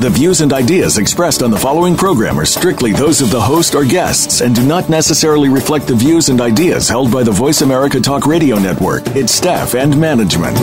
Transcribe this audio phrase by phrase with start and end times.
[0.00, 3.74] The views and ideas expressed on the following program are strictly those of the host
[3.74, 7.60] or guests and do not necessarily reflect the views and ideas held by the Voice
[7.60, 10.56] America Talk Radio Network, its staff, and management.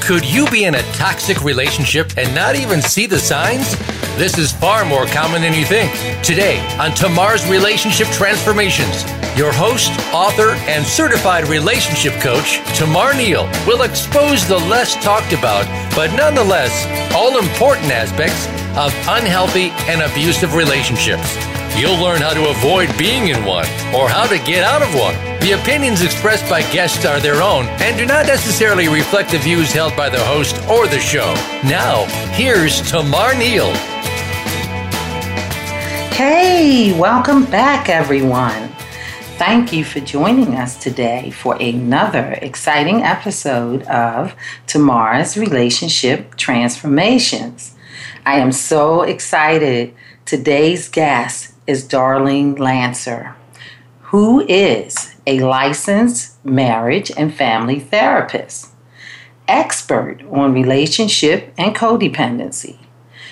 [0.00, 3.76] Could you be in a toxic relationship and not even see the signs?
[4.16, 5.90] This is far more common than you think.
[6.22, 9.02] Today, on Tamara's Relationship Transformations,
[9.36, 15.64] your host, author, and certified relationship coach, Tamara Neal, will expose the less talked about,
[15.94, 18.46] but nonetheless all important aspects
[18.76, 21.36] of unhealthy and abusive relationships.
[21.76, 23.64] You'll learn how to avoid being in one
[23.94, 25.14] or how to get out of one.
[25.40, 29.72] The opinions expressed by guests are their own and do not necessarily reflect the views
[29.72, 31.32] held by the host or the show.
[31.64, 33.72] Now, here's Tamara Neal.
[36.12, 38.70] Hey, welcome back, everyone.
[39.38, 47.74] Thank you for joining us today for another exciting episode of Tamara's Relationship Transformations.
[48.24, 49.94] I am so excited.
[50.26, 53.34] Today's guest is Darlene Lancer,
[54.02, 58.68] who is a licensed marriage and family therapist,
[59.48, 62.78] expert on relationship and codependency.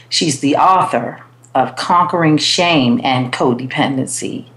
[0.08, 1.22] She's the author
[1.54, 4.48] of Conquering Shame and Codependency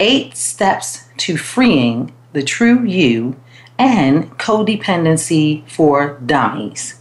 [0.00, 3.36] Eight Steps to Freeing the True You
[3.78, 7.00] and Codependency for Dummies,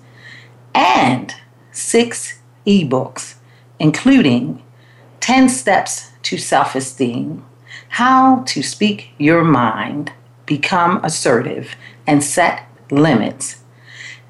[0.76, 1.34] and
[1.72, 3.36] six ebooks,
[3.80, 4.62] including
[5.22, 7.44] 10 Steps to Self Esteem,
[7.90, 10.12] How to Speak Your Mind,
[10.46, 13.64] Become Assertive, and Set Limits,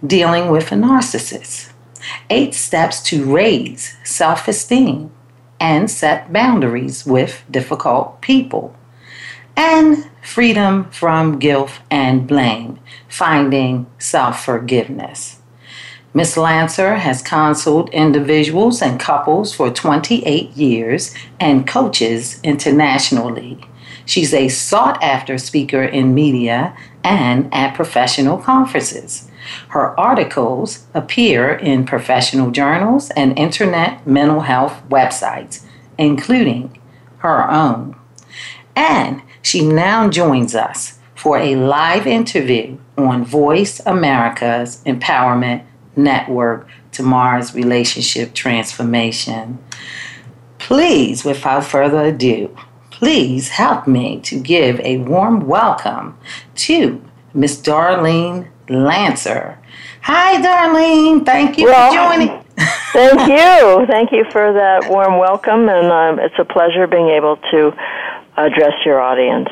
[0.05, 1.71] Dealing with a Narcissist.
[2.29, 5.11] Eight steps to raise self esteem
[5.59, 8.75] and set boundaries with difficult people,
[9.55, 15.39] and freedom from guilt and blame, finding self forgiveness.
[16.15, 16.37] Ms.
[16.37, 23.59] Lancer has counseled individuals and couples for 28 years and coaches internationally.
[24.05, 29.27] She's a sought after speaker in media and at professional conferences.
[29.69, 35.65] Her articles appear in professional journals and internet mental health websites,
[35.97, 36.79] including
[37.17, 37.95] her own.
[38.75, 45.63] And she now joins us for a live interview on Voice America's Empowerment
[45.95, 49.59] Network Tamara's Relationship Transformation.
[50.59, 52.55] Please, without further ado,
[52.89, 56.17] please help me to give a warm welcome
[56.55, 59.57] to Miss Darlene Lancer.
[60.01, 61.25] Hi, Darlene.
[61.25, 62.43] Thank you well, for joining.
[62.93, 63.85] thank you.
[63.87, 67.73] Thank you for that warm welcome, and um, it's a pleasure being able to
[68.37, 69.49] address your audience.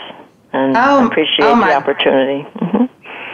[0.54, 2.44] And oh, appreciate oh my, the opportunity.
[2.60, 2.86] Mm-hmm.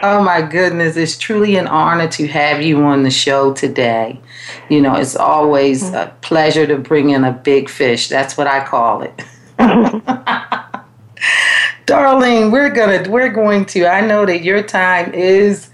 [0.02, 4.20] Oh my goodness, it's truly an honor to have you on the show today.
[4.68, 5.96] You know, it's always mm-hmm.
[5.96, 8.08] a pleasure to bring in a big fish.
[8.08, 9.12] That's what I call it.
[11.86, 13.86] Darlene, we're gonna we're going to.
[13.86, 15.67] I know that your time is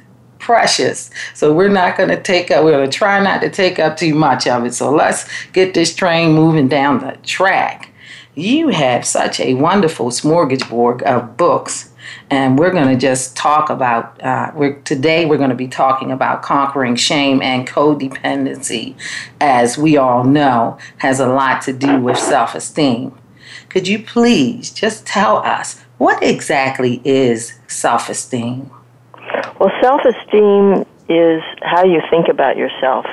[0.45, 2.65] precious, so we're not gonna take up.
[2.65, 4.75] We're gonna try not to take up too much of it.
[4.75, 7.91] So let's get this train moving down the track.
[8.35, 11.93] You have such a wonderful smorgasbord of books,
[12.31, 14.21] and we're going to just talk about.
[14.21, 18.97] Uh, we're, today, we're going to be talking about conquering shame and codependency,
[19.41, 23.17] as we all know, has a lot to do with self-esteem.
[23.69, 28.71] Could you please just tell us what exactly is self esteem?
[29.65, 33.07] Well, self esteem is how you think about yourself.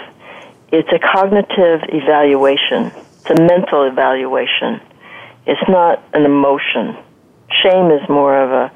[0.69, 2.91] It's a cognitive evaluation,
[3.21, 4.81] it's a mental evaluation.
[5.45, 6.97] It's not an emotion.
[7.63, 8.71] Shame is more of a,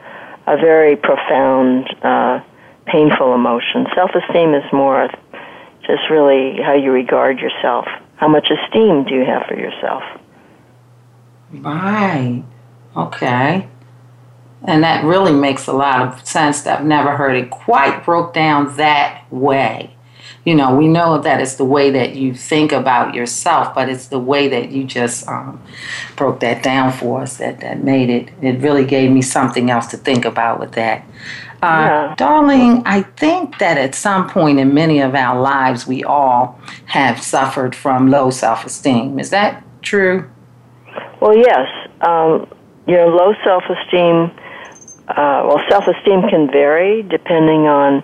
[0.47, 2.39] a very profound, uh,
[2.85, 3.87] painful emotion.
[3.93, 5.09] Self esteem is more
[5.81, 7.87] just really how you regard yourself.
[8.15, 10.03] How much esteem do you have for yourself?
[11.51, 12.41] Right.
[12.95, 13.67] Okay.
[14.67, 16.65] And that really makes a lot of sense.
[16.65, 19.95] I've never heard it quite broke down that way.
[20.43, 24.07] You know, we know that it's the way that you think about yourself, but it's
[24.07, 25.61] the way that you just um,
[26.15, 28.29] broke that down for us that, that made it.
[28.43, 31.03] It really gave me something else to think about with that.
[31.63, 32.15] Uh, yeah.
[32.15, 37.21] Darlene, I think that at some point in many of our lives, we all have
[37.23, 39.17] suffered from low self esteem.
[39.17, 40.29] Is that true?
[41.21, 41.67] Well, yes.
[42.01, 42.47] Um,
[42.87, 44.31] you know, low self esteem.
[45.07, 48.03] Uh, well, self esteem can vary depending on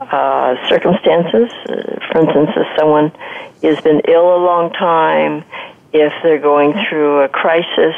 [0.00, 1.50] uh, circumstances.
[1.68, 3.12] Uh, for instance, if someone
[3.62, 5.44] has been ill a long time,
[5.92, 7.94] if they're going through a crisis,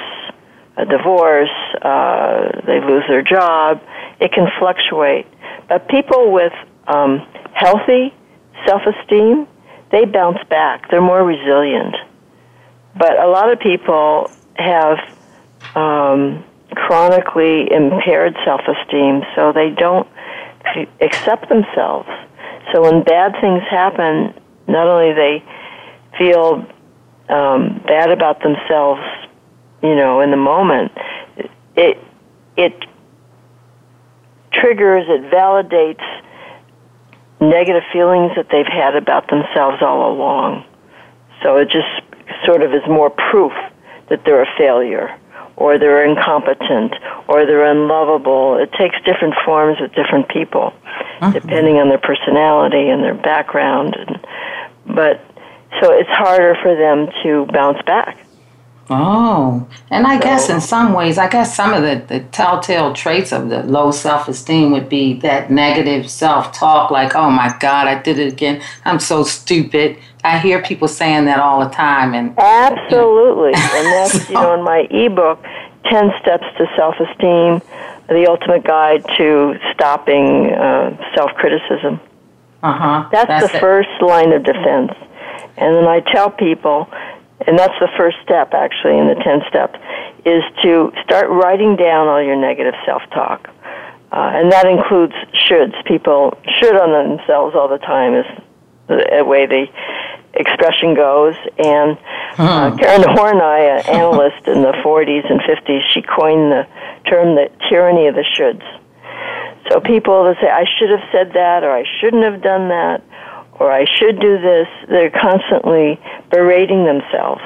[0.77, 1.51] a divorce,
[1.83, 3.81] uh, they lose their job,
[4.19, 5.27] it can fluctuate.
[5.69, 6.53] But people with
[6.87, 7.19] um,
[7.55, 8.13] healthy
[8.67, 9.47] self esteem,
[9.91, 10.91] they bounce back.
[10.91, 11.95] They're more resilient.
[12.97, 14.99] But a lot of people have
[15.75, 16.45] um,
[16.75, 20.09] chronically impaired self esteem, so they don't
[21.01, 22.09] accept themselves.
[22.73, 24.35] So when bad things happen,
[24.67, 25.45] not only they
[26.19, 26.67] feel
[27.29, 29.03] um, bad about themselves,
[29.83, 30.93] you know, in the moment,
[31.77, 31.99] it
[32.57, 32.75] it
[34.53, 36.05] triggers, it validates
[37.41, 40.65] negative feelings that they've had about themselves all along.
[41.43, 41.89] So it just
[42.45, 43.53] sort of is more proof
[44.09, 45.19] that they're a failure
[45.63, 46.93] or they're incompetent
[47.29, 48.59] or they're unlovable.
[48.59, 50.75] It takes different forms with different people,
[51.21, 51.31] uh-huh.
[51.31, 53.95] depending on their personality and their background.
[53.97, 54.19] And,
[54.85, 55.25] but
[55.81, 58.19] so it's harder for them to bounce back.
[58.91, 62.93] Oh, and I so, guess in some ways, I guess some of the, the telltale
[62.93, 67.57] traits of the low self esteem would be that negative self talk, like, oh my
[67.61, 68.63] God, I did it again.
[68.85, 69.99] I'm so stupid.
[70.25, 72.15] I hear people saying that all the time.
[72.15, 73.55] and Absolutely.
[73.55, 75.43] and that's, so, you know, in my ebook,
[75.85, 77.61] 10 Steps to Self Esteem,
[78.09, 82.01] the ultimate guide to stopping uh, self criticism.
[82.63, 83.09] Uh-huh.
[83.11, 83.61] That's, that's the it.
[83.61, 84.93] first line of defense.
[85.57, 86.89] And then I tell people
[87.47, 89.79] and that's the first step actually in the 10 steps,
[90.25, 93.49] is to start writing down all your negative self-talk.
[94.13, 95.73] Uh, and that includes shoulds.
[95.87, 98.27] People should on themselves all the time is
[98.87, 99.67] the way the
[100.35, 101.35] expression goes.
[101.59, 101.97] And
[102.37, 102.77] uh.
[102.77, 106.67] Karen Horney, an analyst in the 40s and 50s, she coined the
[107.09, 108.65] term the tyranny of the shoulds.
[109.71, 113.03] So people that say, I should have said that or I shouldn't have done that,
[113.63, 114.67] or I should do this.
[114.89, 116.01] They're constantly
[116.33, 117.43] berating themselves.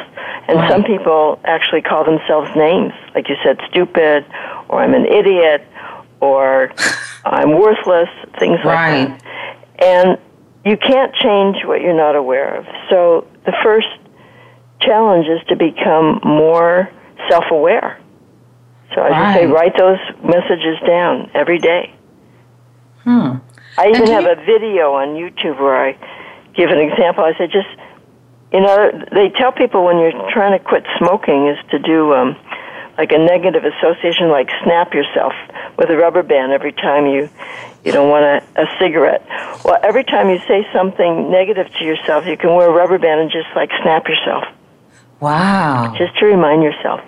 [0.48, 0.70] And right.
[0.70, 4.24] some people actually call themselves names, like you said, stupid,
[4.70, 5.68] or I'm an idiot,
[6.20, 6.72] or
[7.26, 8.08] I'm worthless,
[8.38, 9.10] things right.
[9.10, 9.84] like that.
[9.84, 10.18] And
[10.64, 12.64] you can't change what you're not aware of.
[12.88, 13.88] So the first
[14.80, 16.90] challenge is to become more
[17.28, 18.00] self aware.
[18.94, 19.40] So I right.
[19.40, 21.94] say, write those messages down every day.
[23.04, 23.36] Hmm.
[23.78, 25.92] I even have a video on YouTube where I
[26.54, 27.24] give an example.
[27.24, 27.68] I say, just,
[28.52, 32.36] you know, they tell people when you're trying to quit smoking is to do um,
[32.96, 35.34] like a negative association, like snap yourself
[35.76, 37.28] with a rubber band every time you
[37.84, 39.24] you don't want a, a cigarette.
[39.64, 43.20] Well, every time you say something negative to yourself, you can wear a rubber band
[43.20, 44.44] and just like snap yourself.
[45.20, 45.94] Wow.
[45.96, 47.00] Just to remind yourself.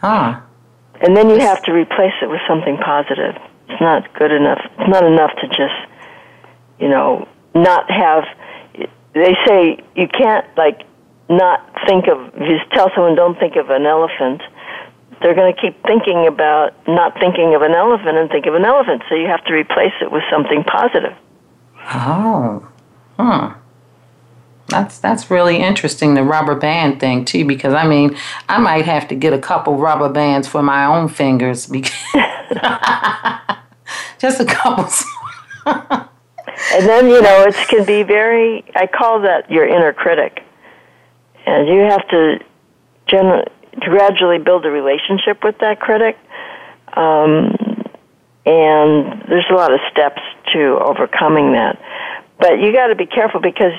[0.00, 0.40] Huh.
[1.00, 3.36] And then you have to replace it with something positive.
[3.70, 4.60] It's not good enough.
[4.78, 5.78] It's not enough to just,
[6.80, 8.24] you know, not have.
[9.14, 10.82] They say you can't like
[11.28, 12.34] not think of.
[12.34, 14.42] If you tell someone don't think of an elephant,
[15.22, 18.64] they're going to keep thinking about not thinking of an elephant and think of an
[18.64, 19.02] elephant.
[19.08, 21.16] So you have to replace it with something positive.
[21.92, 22.66] Oh,
[23.16, 23.54] huh.
[24.68, 28.16] That's that's really interesting the rubber band thing too because I mean
[28.48, 31.92] I might have to get a couple rubber bands for my own fingers because
[34.20, 34.86] just a couple.
[35.66, 38.64] and then you know it can be very.
[38.74, 40.44] I call that your inner critic,
[41.46, 42.38] and you have to
[43.08, 43.46] generally
[43.78, 46.18] gradually build a relationship with that critic.
[46.94, 47.56] Um,
[48.46, 50.20] and there's a lot of steps
[50.52, 51.80] to overcoming that.
[52.38, 53.78] But you got to be careful because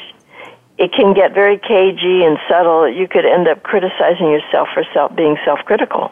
[0.77, 2.87] it can get very cagey and subtle.
[2.89, 6.11] You could end up criticizing yourself for self being self-critical.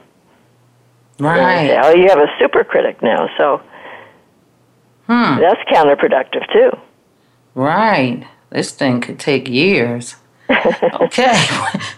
[1.20, 1.80] Right.
[1.84, 3.62] Oh, you have a super critic now, so
[5.10, 5.40] Hmm.
[5.40, 6.70] That's counterproductive too.
[7.56, 8.28] Right.
[8.52, 10.16] This thing could take years.
[10.50, 11.34] okay.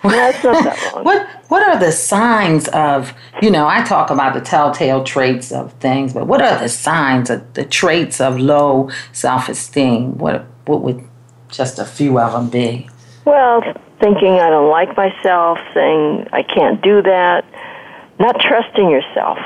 [0.01, 1.03] That's not that long.
[1.03, 3.13] What What are the signs of?
[3.41, 7.29] You know, I talk about the telltale traits of things, but what are the signs
[7.29, 10.17] of the traits of low self esteem?
[10.17, 11.03] What What would
[11.49, 12.89] just a few of them be?
[13.25, 13.61] Well,
[13.99, 17.43] thinking I don't like myself, saying I can't do that,
[18.19, 19.37] not trusting yourself.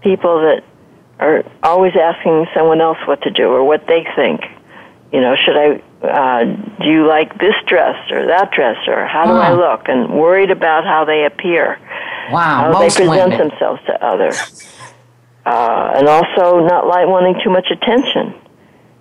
[0.00, 0.62] People that
[1.18, 4.42] are always asking someone else what to do or what they think.
[5.12, 5.82] You know, should I?
[6.02, 6.44] Uh,
[6.80, 9.88] do you like this dress or that dress or how do I look?
[9.88, 11.78] And worried about how they appear,
[12.30, 13.38] wow, how they present women.
[13.38, 14.38] themselves to others,
[15.44, 18.34] uh, and also not like wanting too much attention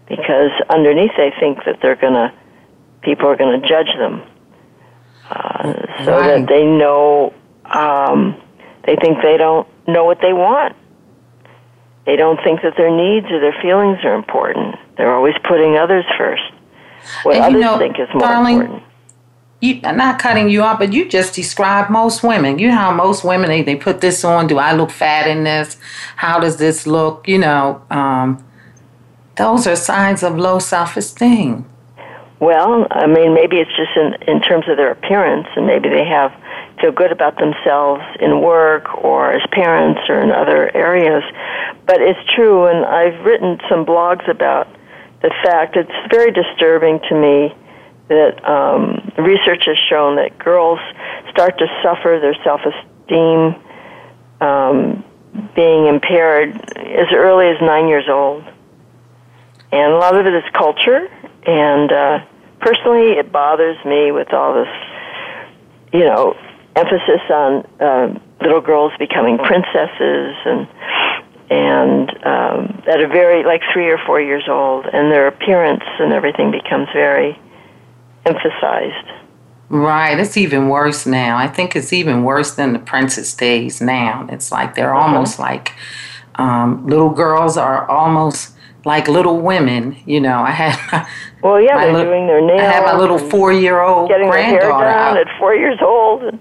[0.07, 2.33] because underneath they think that they're gonna,
[3.01, 4.23] people are gonna judge them.
[5.29, 6.39] uh, so right.
[6.39, 7.33] that they know
[7.65, 8.41] um,
[8.85, 10.75] they think they don't know what they want.
[12.07, 14.77] They don't think that their needs or their feelings are important.
[14.95, 16.41] They're always putting others first.
[17.23, 18.83] What and others know, think is more darling, important.
[19.59, 22.59] You, I'm not cutting you off, but you just described most women.
[22.59, 24.47] You know how most women they, they put this on.
[24.47, 25.75] Do I look fat in this?
[26.15, 27.27] How does this look?
[27.27, 28.41] You know, um,
[29.35, 31.65] those are signs of low self esteem.
[32.39, 36.05] Well, I mean, maybe it's just in in terms of their appearance, and maybe they
[36.05, 36.31] have
[36.79, 41.23] feel good about themselves in work or as parents or in other areas.
[41.85, 44.67] But it's true, and I've written some blogs about
[45.21, 47.55] the fact it's very disturbing to me
[48.09, 50.79] that um, research has shown that girls
[51.31, 53.55] start to suffer their self-esteem
[54.39, 55.03] um,
[55.55, 58.43] being impaired as early as nine years old.
[59.71, 61.09] And a lot of it is culture,
[61.45, 62.25] and uh,
[62.59, 64.73] personally, it bothers me with all this,
[65.91, 66.37] you know,
[66.77, 70.67] emphasis on uh, little girls becoming princesses and
[71.49, 76.11] and um, at a very like three or four years old, and their appearance and
[76.11, 77.39] everything becomes very
[78.25, 79.07] emphasized.
[79.69, 81.37] Right, it's even worse now.
[81.37, 84.27] I think it's even worse than the princess days now.
[84.29, 85.07] It's like they're uh-huh.
[85.07, 85.73] almost like
[86.35, 89.97] um, little girls are almost like little women.
[90.05, 91.07] You know, I had
[91.41, 92.61] well, yeah, they're doing their nails.
[92.61, 95.27] I had my little four-year-old getting granddaughter their hair done out.
[95.27, 96.23] at four years old.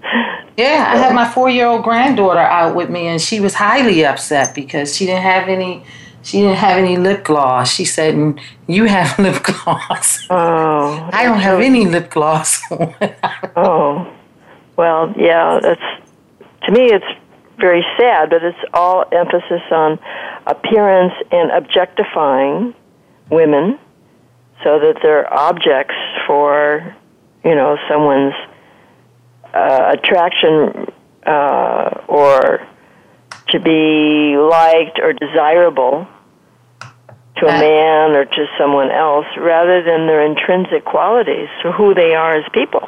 [0.57, 4.95] Yeah, I had my four-year-old granddaughter out with me, and she was highly upset because
[4.97, 5.83] she didn't have any.
[6.23, 7.71] She didn't have any lip gloss.
[7.71, 12.59] She said, "You have lip gloss." Oh, I don't have any lip gloss.
[13.55, 14.11] oh,
[14.77, 15.59] well, yeah.
[15.61, 15.81] That's
[16.65, 17.05] to me, it's
[17.57, 19.99] very sad, but it's all emphasis on
[20.45, 22.73] appearance and objectifying
[23.29, 23.79] women
[24.63, 25.95] so that they're objects
[26.25, 26.95] for,
[27.43, 28.33] you know, someone's
[29.53, 30.87] uh, attraction
[31.25, 32.65] uh, or
[33.49, 36.07] to be liked or desirable
[37.37, 42.15] to a man or to someone else rather than their intrinsic qualities, or who they
[42.15, 42.86] are as people.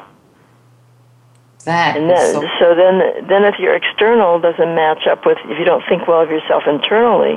[1.66, 5.60] That and then, so, so then, then if your external doesn't match up with, if
[5.60, 7.36] you don't think well of yourself internally,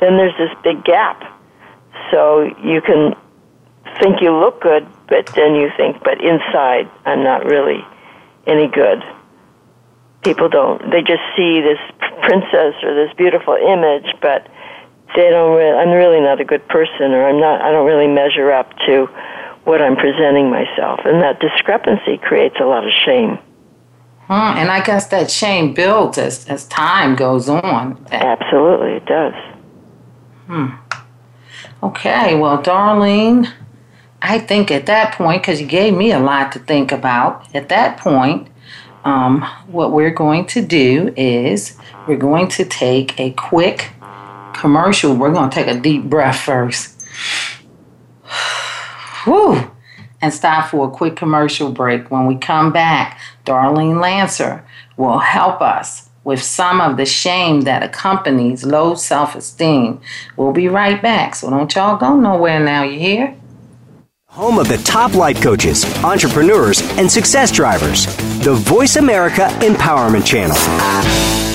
[0.00, 1.22] then there's this big gap.
[2.10, 3.14] So you can
[4.00, 7.84] think you look good, but then you think, but inside, I'm not really
[8.46, 9.02] any good.
[10.22, 11.78] People don't, they just see this
[12.22, 14.48] princess or this beautiful image, but
[15.14, 18.08] they don't really, I'm really not a good person or I'm not, I don't really
[18.08, 19.08] measure up to
[19.64, 21.00] what I'm presenting myself.
[21.04, 23.38] And that discrepancy creates a lot of shame.
[24.26, 28.06] Hmm, and I guess that shame builds as, as time goes on.
[28.10, 29.34] Absolutely, it does.
[30.46, 30.66] Hmm.
[31.82, 33.52] Okay, well, Darlene,
[34.22, 37.68] I think at that point, because you gave me a lot to think about, at
[37.68, 38.48] that point,
[39.04, 41.76] um, what we're going to do is
[42.08, 43.92] we're going to take a quick
[44.54, 45.14] commercial.
[45.14, 47.06] We're going to take a deep breath first.
[49.24, 49.70] Whew.
[50.20, 52.10] And stop for a quick commercial break.
[52.10, 54.64] When we come back, Darlene Lancer
[54.96, 60.00] will help us with some of the shame that accompanies low self esteem.
[60.36, 63.36] We'll be right back, so don't y'all go nowhere now, you hear?
[64.28, 68.06] Home of the top life coaches, entrepreneurs, and success drivers.
[68.42, 71.53] The Voice America Empowerment Channel.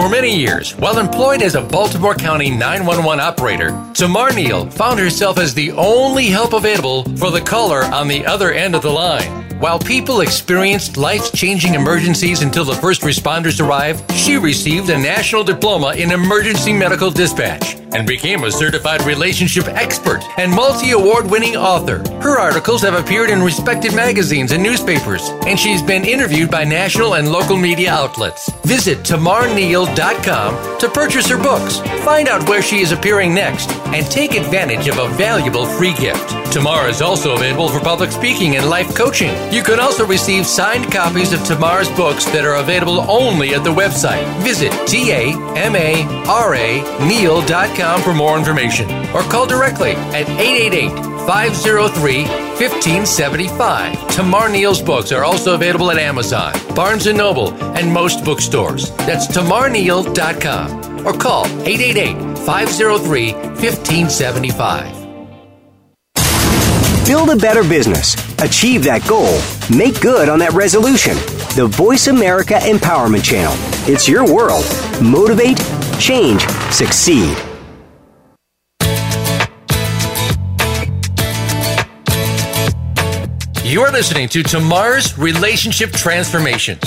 [0.00, 5.36] For many years, while employed as a Baltimore County 911 operator, Tamara Neal found herself
[5.36, 9.30] as the only help available for the caller on the other end of the line.
[9.60, 15.44] While people experienced life changing emergencies until the first responders arrived, she received a national
[15.44, 21.56] diploma in emergency medical dispatch and became a certified relationship expert and multi award winning
[21.56, 21.98] author.
[22.20, 27.14] Her articles have appeared in respected magazines and newspapers, and she's been interviewed by national
[27.14, 28.50] and local media outlets.
[28.64, 34.34] Visit tamaraneal.com to purchase her books, find out where she is appearing next, and take
[34.34, 36.39] advantage of a valuable free gift.
[36.50, 39.30] Tamara is also available for public speaking and life coaching.
[39.52, 43.72] You can also receive signed copies of Tamara's books that are available only at the
[43.72, 44.26] website.
[44.42, 50.90] Visit T-A-M-A-R-A Neal.com for more information or call directly at 888
[51.26, 54.08] 503 1575.
[54.08, 58.90] Tamara Neal's books are also available at Amazon, Barnes & Noble, and most bookstores.
[58.96, 64.99] That's tamaraneal.com or call 888 503 1575.
[67.10, 68.14] Build a better business.
[68.40, 69.34] Achieve that goal.
[69.76, 71.14] Make good on that resolution.
[71.56, 73.52] The Voice America Empowerment Channel.
[73.92, 74.64] It's your world.
[75.02, 75.58] Motivate,
[75.98, 77.36] change, succeed.
[83.64, 86.82] You're listening to Tamara's Relationship Transformations.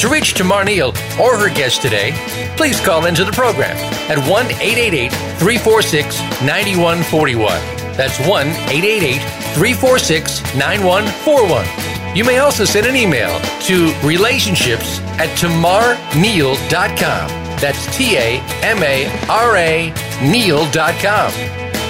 [0.00, 0.90] To reach Tamara Neal
[1.20, 2.12] or her guest today,
[2.56, 3.74] please call into the program
[4.08, 7.50] at 1 888 346 9141.
[7.96, 12.16] That's 1 888 346 9141.
[12.16, 17.28] You may also send an email to relationships at tamaraneal.com.
[17.60, 19.92] That's T A M A R A
[20.22, 21.32] Neal.com.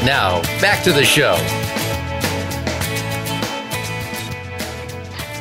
[0.04, 1.37] Now, back to the show.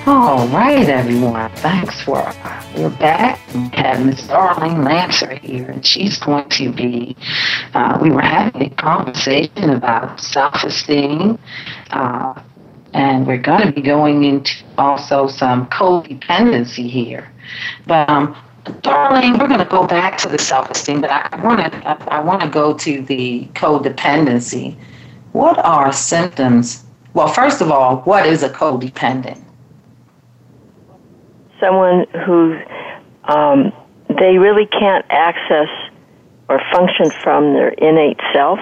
[0.05, 1.49] All right, everyone.
[1.55, 2.29] Thanks for
[2.75, 3.39] we're back.
[3.53, 7.15] We have Miss Darlene Lancer here, and she's going to be.
[7.73, 11.39] Uh, we were having a conversation about self-esteem,
[11.91, 12.33] uh,
[12.93, 17.31] and we're going to be going into also some codependency here.
[17.87, 21.87] But um, Darlene, we're going to go back to the self-esteem, but I want to
[21.87, 24.75] I, I want to go to the codependency.
[25.31, 26.83] What are symptoms?
[27.13, 29.42] Well, first of all, what is a codependent?
[31.63, 32.59] Someone who
[33.23, 33.71] um,
[34.09, 35.69] they really can't access
[36.49, 38.59] or function from their innate self,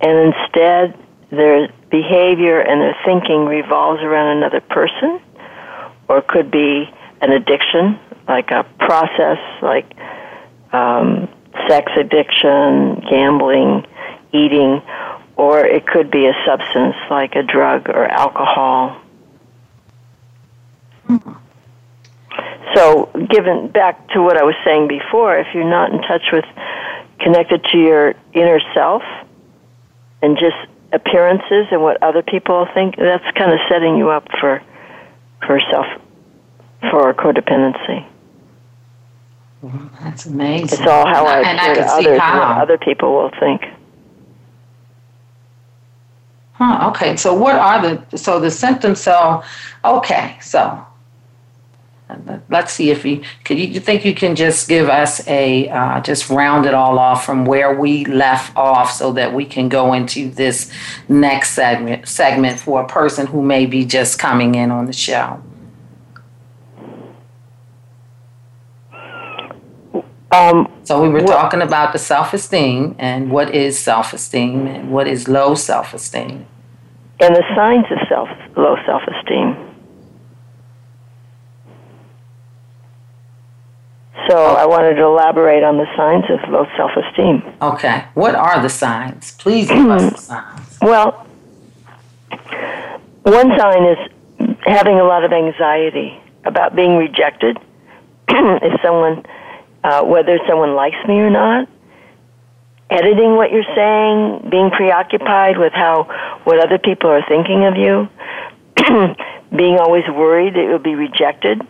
[0.00, 0.98] and instead
[1.30, 5.20] their behavior and their thinking revolves around another person,
[6.08, 6.90] or could be
[7.20, 9.86] an addiction, like a process like
[10.72, 11.28] um,
[11.68, 13.86] sex addiction, gambling,
[14.32, 14.82] eating,
[15.36, 19.00] or it could be a substance like a drug or alcohol.
[21.08, 21.32] Mm-hmm.
[22.74, 26.44] So, given back to what I was saying before, if you're not in touch with,
[27.18, 29.02] connected to your inner self,
[30.22, 30.56] and just
[30.92, 34.62] appearances and what other people think, that's kind of setting you up for,
[35.46, 35.86] for self,
[36.90, 38.06] for codependency.
[40.00, 40.64] That's amazing.
[40.64, 42.38] It's all how I appear to others, how.
[42.38, 43.62] what other people will think.
[46.54, 49.00] Huh, okay, so what are the so the symptoms?
[49.00, 49.42] So,
[49.84, 50.86] okay, so
[52.48, 56.30] let's see if you could you think you can just give us a uh, just
[56.30, 60.30] round it all off from where we left off so that we can go into
[60.30, 60.72] this
[61.08, 65.42] next segment segment for a person who may be just coming in on the show?
[70.32, 75.26] Um, so we were talking about the self-esteem and what is self-esteem and what is
[75.26, 76.46] low self-esteem.
[77.18, 79.69] And the signs of self low self-esteem
[84.28, 87.42] So I wanted to elaborate on the signs of low self esteem.
[87.62, 88.04] Okay.
[88.14, 89.32] What are the signs?
[89.32, 90.78] Please give us the signs.
[90.80, 91.26] Well,
[93.22, 93.98] one sign is
[94.64, 97.58] having a lot of anxiety about being rejected.
[98.28, 99.24] if someone,
[99.84, 101.68] uh, whether someone likes me or not,
[102.90, 106.04] editing what you're saying, being preoccupied with how
[106.44, 108.08] what other people are thinking of you,
[109.56, 111.62] being always worried that you'll be rejected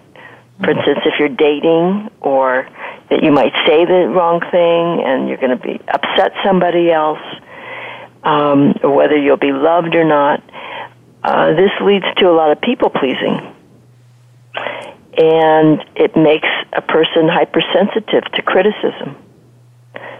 [0.63, 2.69] for instance, if you're dating or
[3.09, 7.23] that you might say the wrong thing and you're going to be upset somebody else,
[8.23, 10.43] um, or whether you'll be loved or not,
[11.23, 13.55] uh, this leads to a lot of people pleasing.
[15.17, 19.17] And it makes a person hypersensitive to criticism.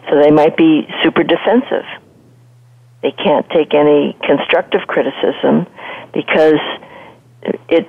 [0.09, 1.85] So they might be super defensive.
[3.03, 5.67] They can't take any constructive criticism
[6.13, 6.61] because
[7.69, 7.87] it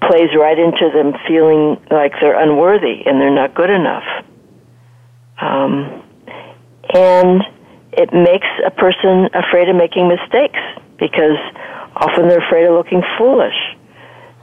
[0.00, 4.04] plays right into them feeling like they're unworthy and they're not good enough.
[5.40, 6.02] Um,
[6.94, 7.42] and
[7.92, 10.60] it makes a person afraid of making mistakes
[10.98, 11.38] because
[11.96, 13.56] often they're afraid of looking foolish.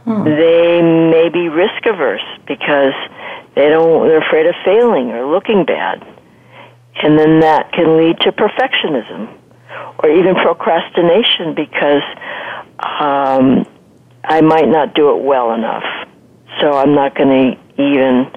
[0.04, 0.24] Hmm.
[0.24, 2.94] They may be risk averse because
[3.56, 6.06] they don't they're afraid of failing or looking bad.
[7.02, 9.38] And then that can lead to perfectionism
[10.00, 12.04] or even procrastination because
[12.80, 13.65] um,
[14.28, 15.84] I might not do it well enough.
[16.60, 18.32] So I'm not going to even.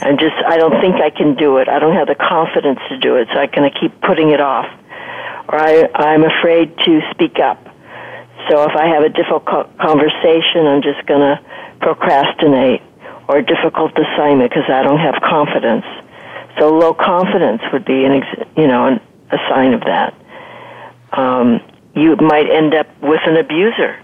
[0.00, 0.36] I'm just.
[0.46, 1.68] I don't think I can do it.
[1.68, 3.28] I don't have the confidence to do it.
[3.32, 4.66] So I'm going to keep putting it off,
[5.48, 7.64] or I, I'm afraid to speak up.
[8.48, 11.40] So if I have a difficult conversation, I'm just going to
[11.80, 12.82] procrastinate,
[13.28, 15.84] or a difficult assignment because I don't have confidence.
[16.58, 20.14] So low confidence would be an, ex- you know, an, a sign of that.
[21.12, 21.60] Um,
[21.94, 23.98] you might end up with an abuser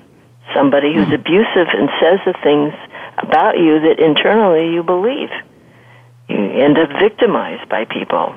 [0.52, 2.74] somebody who's abusive and says the things
[3.18, 5.30] about you that internally you believe.
[6.28, 8.34] You end up victimized by people.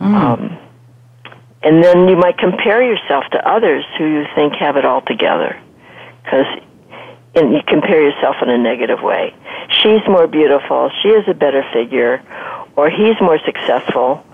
[0.00, 0.14] Mm.
[0.14, 0.58] Um,
[1.62, 5.60] and then you might compare yourself to others who you think have it all together.
[6.22, 6.46] Because
[7.34, 9.34] and you compare yourself in a negative way.
[9.82, 10.90] She's more beautiful.
[11.02, 12.22] She is a better figure.
[12.74, 14.24] Or he's more successful.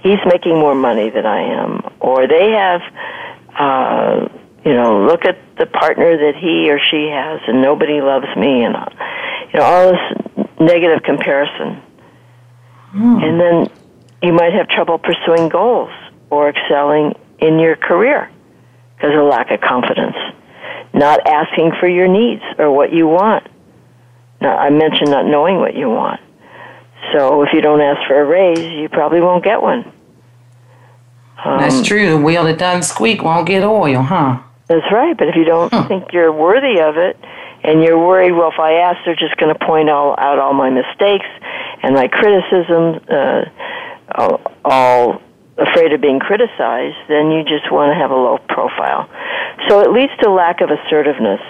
[0.00, 1.92] He's making more money than I am.
[2.00, 2.80] Or they have,
[3.58, 4.28] uh,
[4.64, 8.64] you know, look at the partner that he or she has, and nobody loves me,
[8.64, 8.74] and
[9.52, 11.80] you know all this negative comparison.
[12.90, 13.18] Hmm.
[13.22, 13.68] And then
[14.22, 15.90] you might have trouble pursuing goals
[16.30, 18.30] or excelling in your career
[18.96, 20.16] because of lack of confidence.
[20.92, 23.48] Not asking for your needs or what you want.
[24.40, 26.20] Now, I mentioned not knowing what you want.
[27.12, 29.90] So if you don't ask for a raise, you probably won't get one.
[31.44, 32.10] Um, that's true.
[32.10, 34.40] The wheel that doesn't squeak won't get oil, huh?
[34.68, 35.16] That's right.
[35.16, 35.88] But if you don't huh.
[35.88, 37.16] think you're worthy of it,
[37.64, 40.52] and you're worried, well, if I ask, they're just going to point all, out all
[40.52, 41.24] my mistakes
[41.82, 43.44] and my criticisms, uh,
[44.14, 45.22] all, all
[45.56, 49.08] afraid of being criticized, then you just want to have a low profile.
[49.68, 51.40] So it leads to lack of assertiveness.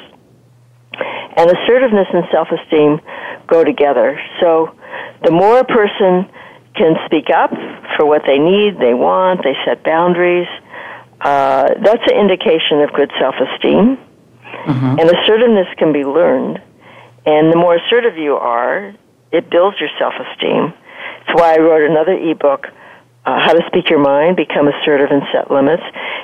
[1.36, 3.00] And assertiveness and self esteem
[3.48, 4.20] go together.
[4.40, 4.72] So
[5.24, 6.30] the more a person
[6.76, 7.50] can speak up
[7.96, 10.46] for what they need, they want, they set boundaries,
[11.24, 13.96] uh, that's an indication of good self esteem.
[13.96, 15.00] Mm-hmm.
[15.00, 16.60] And assertiveness can be learned.
[17.26, 18.94] And the more assertive you are,
[19.32, 20.72] it builds your self esteem.
[21.26, 22.68] That's why I wrote another ebook,
[23.24, 25.82] uh, How to Speak Your Mind, Become Assertive and Set Limits.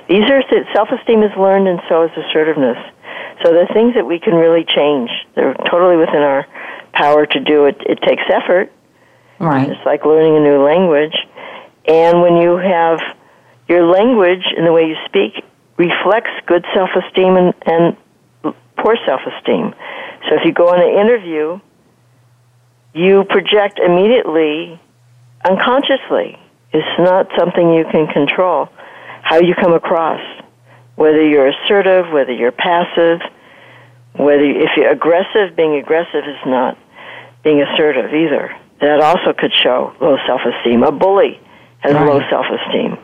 [0.08, 0.42] These are
[0.74, 2.78] self esteem is learned, and so is assertiveness.
[3.42, 5.08] So the things that we can really change.
[5.34, 6.46] They're totally within our
[6.92, 7.64] power to do.
[7.64, 8.70] It, it takes effort.
[9.38, 9.70] Right.
[9.70, 11.16] It's like learning a new language.
[11.88, 13.00] And when you have
[13.70, 15.44] your language and the way you speak
[15.78, 17.96] reflects good self esteem and, and
[18.76, 19.72] poor self esteem.
[20.28, 21.60] So if you go on an interview,
[22.92, 24.78] you project immediately,
[25.48, 26.36] unconsciously.
[26.72, 28.68] It's not something you can control.
[29.22, 30.20] How you come across,
[30.96, 33.20] whether you're assertive, whether you're passive,
[34.14, 36.76] whether if you're aggressive, being aggressive is not
[37.44, 38.54] being assertive either.
[38.80, 40.82] That also could show low self esteem.
[40.82, 41.38] A bully
[41.80, 42.06] has right.
[42.06, 42.98] low self esteem.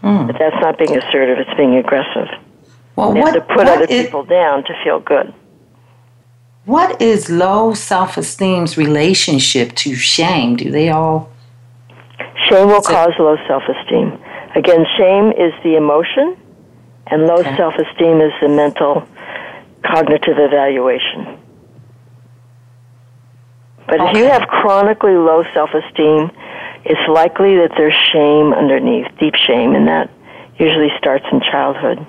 [0.00, 0.26] Hmm.
[0.26, 2.28] But that's not being assertive, it's being aggressive.
[2.96, 5.32] Well, what, to put other is, people down to feel good.
[6.64, 10.56] What is low self esteem's relationship to shame?
[10.56, 11.30] Do they all.
[12.48, 14.18] Shame will cause low self esteem.
[14.54, 16.36] Again, shame is the emotion,
[17.06, 17.56] and low okay.
[17.56, 19.06] self esteem is the mental
[19.82, 21.38] cognitive evaluation.
[23.86, 24.10] But okay.
[24.10, 26.30] if you have chronically low self esteem,
[26.88, 30.10] it's likely that there's shame underneath, deep shame, and that
[30.58, 32.06] usually starts in childhood.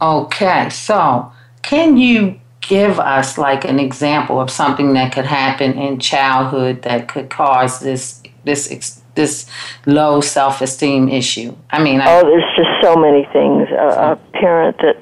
[0.00, 5.98] Okay, so can you give us like an example of something that could happen in
[5.98, 9.50] childhood that could cause this this this
[9.86, 11.56] low self-esteem issue?
[11.70, 13.68] I mean, I, oh, there's just so many things.
[13.70, 14.96] A, a parent that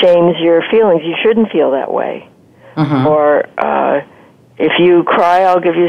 [0.00, 1.02] shames your feelings.
[1.04, 2.28] You shouldn't feel that way.
[2.76, 3.06] Mm-hmm.
[3.06, 4.00] Or uh,
[4.58, 5.88] if you cry, I'll give you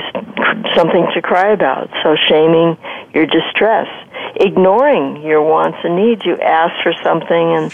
[0.75, 1.89] something to cry about.
[2.01, 2.77] So shaming
[3.13, 3.87] your distress,
[4.35, 6.25] ignoring your wants and needs.
[6.25, 7.71] You ask for something and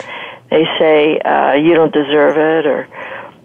[0.50, 2.88] they say uh, you don't deserve it, or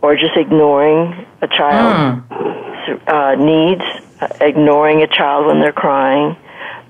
[0.01, 3.09] or just ignoring a child mm.
[3.09, 3.83] uh, needs,
[4.21, 6.37] uh, ignoring a child when they're crying,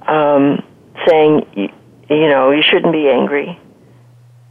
[0.06, 0.62] um,
[1.06, 1.68] saying you,
[2.08, 3.58] you know you shouldn't be angry,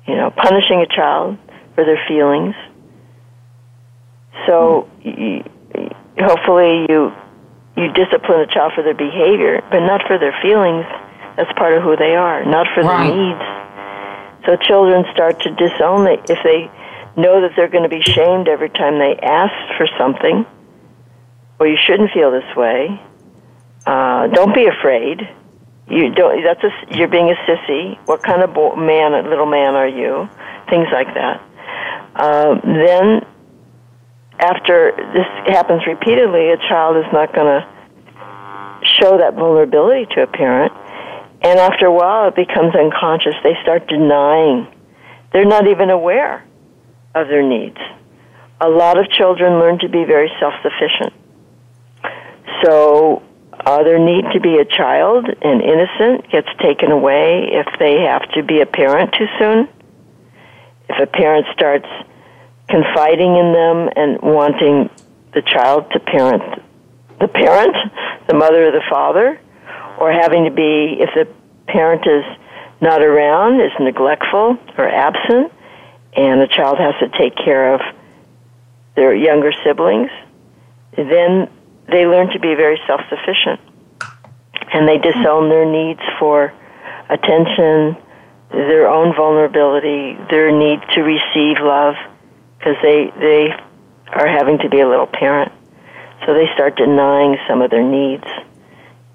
[0.05, 1.37] you know punishing a child
[1.75, 2.55] for their feelings.
[4.45, 4.89] So.
[5.05, 5.45] Mm.
[5.45, 5.52] You,
[6.17, 7.11] hopefully you
[7.75, 10.85] you discipline a child for their behavior, but not for their feelings.
[11.35, 13.07] That's part of who they are, not for right.
[13.07, 14.45] their needs.
[14.45, 16.69] So children start to disown it if they
[17.19, 20.45] know that they're going to be shamed every time they ask for something.
[21.59, 23.01] Well, you shouldn't feel this way.
[23.85, 25.21] Uh, don't be afraid.
[25.89, 26.43] You don't.
[26.43, 27.97] That's a, you're being a sissy.
[28.05, 30.29] What kind of bo- man, little man, are you?
[30.69, 31.41] Things like that.
[32.15, 33.25] Uh, then
[34.43, 37.63] after this happens repeatedly, a child is not going to
[38.99, 40.73] show that vulnerability to a parent.
[41.41, 43.35] And after a while, it becomes unconscious.
[43.43, 44.67] They start denying.
[45.31, 46.45] They're not even aware
[47.15, 47.77] of their needs.
[48.59, 51.13] A lot of children learn to be very self sufficient.
[52.63, 53.23] So,
[53.65, 58.29] uh, their need to be a child and innocent gets taken away if they have
[58.33, 59.69] to be a parent too soon.
[60.89, 61.87] If a parent starts
[62.69, 64.89] confiding in them and wanting
[65.33, 66.43] the child to parent
[67.23, 67.75] the parent,
[68.27, 69.39] the mother or the father,
[69.97, 71.25] or having to be, if the
[71.67, 72.25] parent is
[72.81, 75.51] not around, is neglectful or absent,
[76.17, 77.81] and the child has to take care of
[78.95, 80.09] their younger siblings,
[80.97, 81.49] then
[81.87, 83.59] they learn to be very self sufficient.
[84.73, 86.53] And they disown their needs for
[87.09, 87.95] attention,
[88.51, 91.95] their own vulnerability, their need to receive love
[92.63, 93.49] because they they
[94.13, 95.51] are having to be a little parent,
[96.25, 98.25] so they start denying some of their needs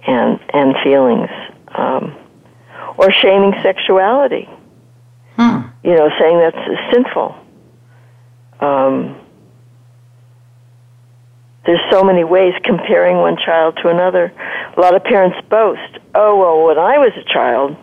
[0.06, 1.30] and and feelings,
[1.68, 2.14] um,
[2.96, 4.48] or shaming sexuality.
[5.36, 5.68] Hmm.
[5.84, 7.36] you know, saying that's sinful.
[8.58, 9.16] Um,
[11.64, 14.32] there's so many ways comparing one child to another.
[14.76, 17.76] A lot of parents boast, "Oh well, when I was a child,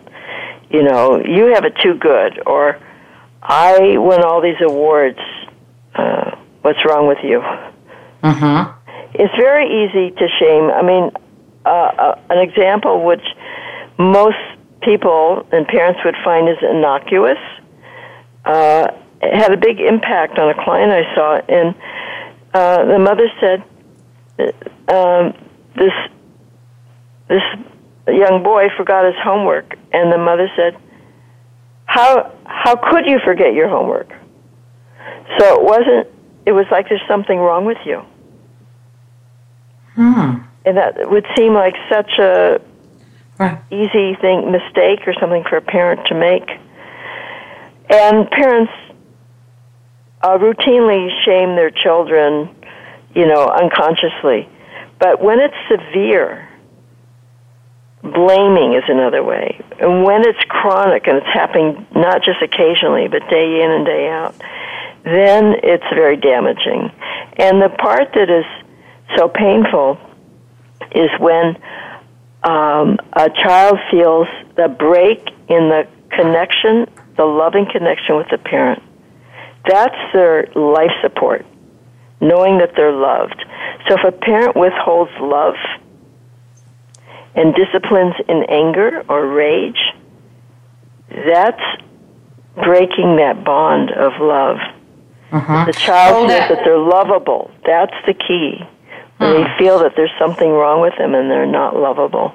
[0.70, 2.78] you know, you have it too good," or
[3.42, 5.18] "I won all these awards.
[5.96, 7.40] Uh, what's wrong with you?"
[8.22, 8.72] Mm-hmm.
[9.14, 10.70] It's very easy to shame.
[10.70, 11.10] I mean,
[11.64, 13.24] uh, uh, an example which
[13.98, 14.36] most
[14.82, 17.38] people and parents would find is innocuous
[18.46, 21.74] uh, had a big impact on a client I saw, and
[22.54, 23.64] uh, the mother said,
[24.88, 25.34] um,
[25.74, 25.92] "This
[27.28, 27.42] this
[28.06, 30.76] young boy forgot his homework," and the mother said,
[31.86, 34.12] "How how could you forget your homework?"
[35.38, 36.08] So it wasn't.
[36.46, 38.02] It was like there's something wrong with you.
[39.94, 40.42] Hmm.
[40.64, 42.60] And that would seem like such a
[43.38, 43.58] Right.
[43.70, 46.48] easy thing, mistake or something for a parent to make.
[47.90, 48.72] And parents
[50.22, 52.48] uh, routinely shame their children,
[53.14, 54.48] you know, unconsciously.
[54.98, 56.48] But when it's severe,
[58.02, 59.60] blaming is another way.
[59.80, 64.08] And when it's chronic and it's happening not just occasionally, but day in and day
[64.08, 64.34] out,
[65.06, 66.90] then it's very damaging.
[67.38, 68.44] And the part that is
[69.16, 69.98] so painful
[70.92, 71.56] is when
[72.42, 78.82] um, a child feels the break in the connection, the loving connection with the parent.
[79.68, 81.46] That's their life support,
[82.20, 83.44] knowing that they're loved.
[83.88, 85.54] So if a parent withholds love
[87.36, 89.78] and disciplines in anger or rage,
[91.08, 91.62] that's
[92.56, 94.56] breaking that bond of love.
[95.32, 95.66] Mm-hmm.
[95.66, 97.50] The child Oh, feels that- that they're lovable.
[97.64, 98.64] That's the key.
[99.18, 102.34] When they feel that there's something wrong with them and they're not lovable.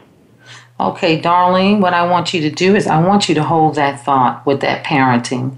[0.80, 4.04] Okay, Darlene, what I want you to do is I want you to hold that
[4.04, 5.58] thought with that parenting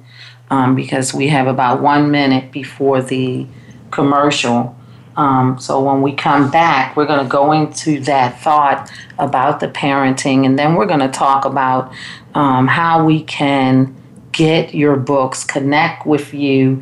[0.50, 3.48] um, because we have about one minute before the
[3.90, 4.76] commercial.
[5.16, 9.70] Um, so when we come back, we're going to go into that thought about the
[9.70, 11.94] parenting and then we're going to talk about
[12.36, 13.96] um, how we can
[14.34, 16.82] get your books, connect with you.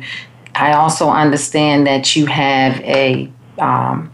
[0.54, 4.12] I also understand that you have a um,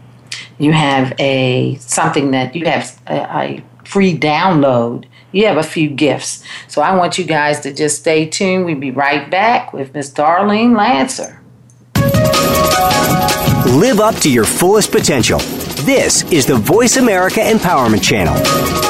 [0.57, 5.05] you have a something that you have a, a free download.
[5.31, 6.43] You have a few gifts.
[6.67, 8.65] So I want you guys to just stay tuned.
[8.65, 11.41] We'll be right back with Miss Darlene Lancer.
[13.77, 15.39] Live up to your fullest potential.
[15.85, 18.88] This is the Voice America Empowerment Channel.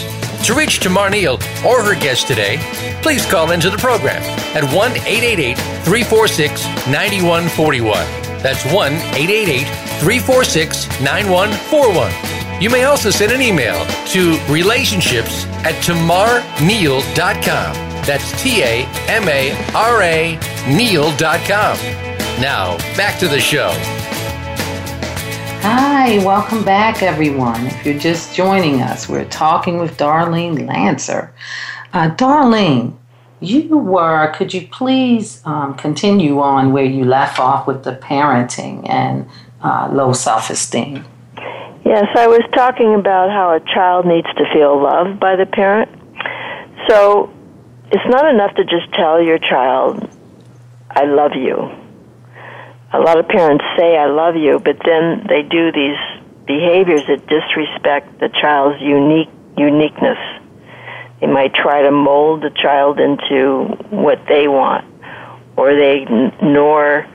[0.46, 2.56] To reach Tamara Neal or her guest today,
[3.02, 4.22] please call into the program
[4.56, 7.92] at 1 888 346 9141.
[8.42, 9.66] That's 1 888
[10.00, 12.62] 346 9141.
[12.62, 17.74] You may also send an email to relationships at tamaraneal.com.
[18.06, 21.76] That's T A M A R A Neal.com.
[22.40, 23.99] Now, back to the show.
[25.62, 27.66] Hi, welcome back, everyone.
[27.66, 31.34] If you're just joining us, we're talking with Darlene Lancer.
[31.92, 32.96] Uh, Darlene,
[33.40, 38.88] you were, could you please um, continue on where you left off with the parenting
[38.88, 39.28] and
[39.62, 41.04] uh, low self esteem?
[41.84, 45.90] Yes, I was talking about how a child needs to feel loved by the parent.
[46.88, 47.30] So
[47.92, 50.08] it's not enough to just tell your child,
[50.90, 51.79] I love you.
[52.92, 55.98] A lot of parents say I love you, but then they do these
[56.46, 60.18] behaviors that disrespect the child's unique uniqueness.
[61.20, 64.86] They might try to mold the child into what they want,
[65.56, 67.06] or they ignore,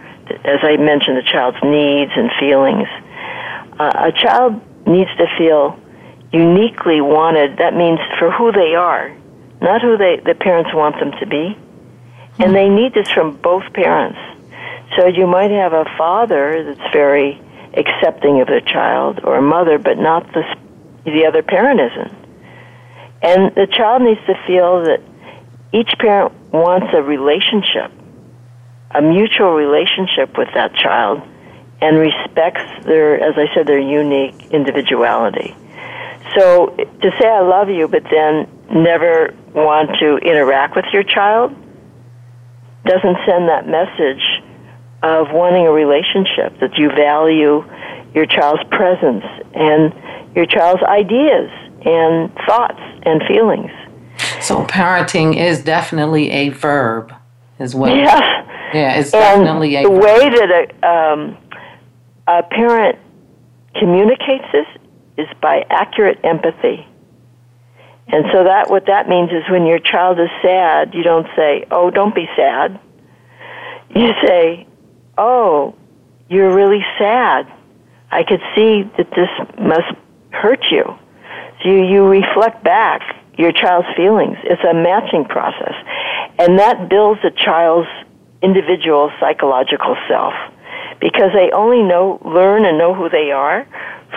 [0.46, 2.88] as I mentioned, the child's needs and feelings.
[3.78, 5.78] Uh, a child needs to feel
[6.32, 7.58] uniquely wanted.
[7.58, 9.10] That means for who they are,
[9.62, 11.58] not who they, the parents want them to be.
[12.38, 14.20] And they need this from both parents.
[14.96, 17.42] So you might have a father that's very
[17.74, 20.44] accepting of their child, or a mother, but not the
[21.04, 22.14] the other parent isn't.
[23.22, 25.02] And the child needs to feel that
[25.72, 27.92] each parent wants a relationship,
[28.92, 31.22] a mutual relationship with that child,
[31.82, 35.56] and respects their, as I said, their unique individuality.
[36.36, 41.54] So to say I love you, but then never want to interact with your child
[42.86, 44.22] doesn't send that message
[45.06, 47.64] of wanting a relationship, that you value
[48.16, 49.94] your child's presence and
[50.36, 51.52] your child's ideas
[51.86, 53.70] and thoughts and feelings.
[54.42, 57.14] So parenting is definitely a verb,
[57.60, 57.96] as well.
[57.96, 60.04] Yeah, yeah, it's and definitely a the verb.
[60.04, 61.38] way that a, um,
[62.28, 62.98] a parent
[63.80, 64.68] communicates this
[65.18, 66.88] is by accurate empathy.
[68.08, 71.66] And so that what that means is when your child is sad, you don't say,
[71.72, 72.80] "Oh, don't be sad."
[73.90, 74.68] You say,
[75.18, 75.76] "Oh,
[76.30, 77.52] you're really sad.
[78.12, 79.92] I could see that this must
[80.32, 80.84] hurt you."
[81.62, 83.02] So you, you reflect back
[83.38, 84.38] your child's feelings.
[84.44, 85.74] It's a matching process.
[86.40, 87.90] And that builds a child's
[88.42, 90.34] individual psychological self
[91.00, 93.68] because they only know learn and know who they are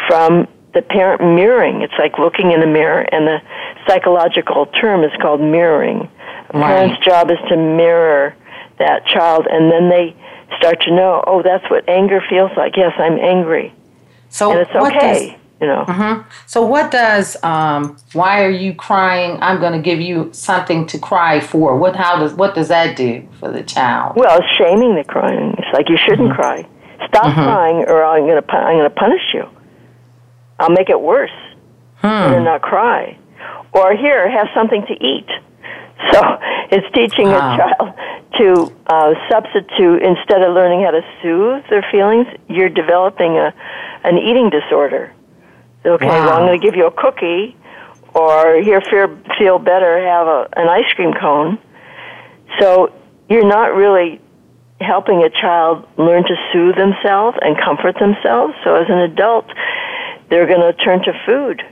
[0.06, 1.82] from the parent mirroring.
[1.82, 3.38] It's like looking in a mirror, and the
[3.86, 6.08] psychological term is called mirroring.
[6.50, 8.34] A parent's job is to mirror
[8.78, 10.14] that child, and then they
[10.58, 12.76] start to know, oh, that's what anger feels like.
[12.76, 13.72] Yes, I'm angry,
[14.28, 15.38] so and it's what does- okay.
[15.60, 15.84] you know.
[15.86, 16.24] Mhm.
[16.46, 19.38] So what does um, why are you crying?
[19.42, 21.76] I'm going to give you something to cry for.
[21.76, 24.16] What how does what does that do for the child?
[24.16, 25.54] Well, it's shaming the crying.
[25.58, 26.66] It's like you shouldn't cry.
[27.08, 29.44] Stop crying, or I'm going to I'm going to punish you.
[30.58, 31.30] I'll make it worse.
[32.02, 33.16] Better not cry.
[33.72, 35.28] Or here, have something to eat.
[36.12, 36.20] So
[36.70, 37.54] it's teaching Wow.
[37.54, 37.94] a child
[38.38, 42.26] to uh, substitute instead of learning how to soothe their feelings.
[42.48, 43.52] You're developing a
[44.04, 45.12] an eating disorder.
[45.84, 47.56] Okay, well, I'm going to give you a cookie,
[48.14, 51.58] or here, feel, feel better, have a, an ice cream cone.
[52.60, 52.92] So
[53.28, 54.20] you're not really
[54.80, 58.54] helping a child learn to soothe themselves and comfort themselves.
[58.64, 59.46] So as an adult,
[60.30, 61.62] they're going to turn to food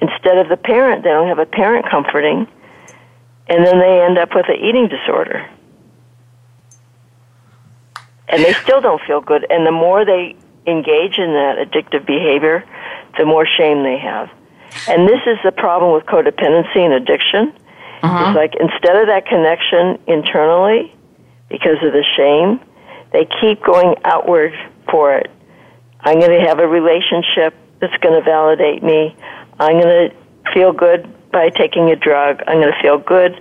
[0.00, 1.04] instead of the parent.
[1.04, 2.46] They don't have a parent comforting,
[3.48, 5.48] and then they end up with an eating disorder.
[8.28, 9.46] And they still don't feel good.
[9.50, 12.64] And the more they engage in that addictive behavior,
[13.18, 14.30] the more shame they have.
[14.88, 17.52] And this is the problem with codependency and addiction.
[18.02, 18.24] Uh-huh.
[18.28, 20.92] It's like instead of that connection internally,
[21.48, 22.60] because of the shame,
[23.12, 24.52] they keep going outward
[24.90, 25.30] for it.
[26.00, 29.16] I'm going to have a relationship that's going to validate me.
[29.58, 30.16] I'm going to
[30.52, 32.40] feel good by taking a drug.
[32.46, 33.38] I'm going to feel good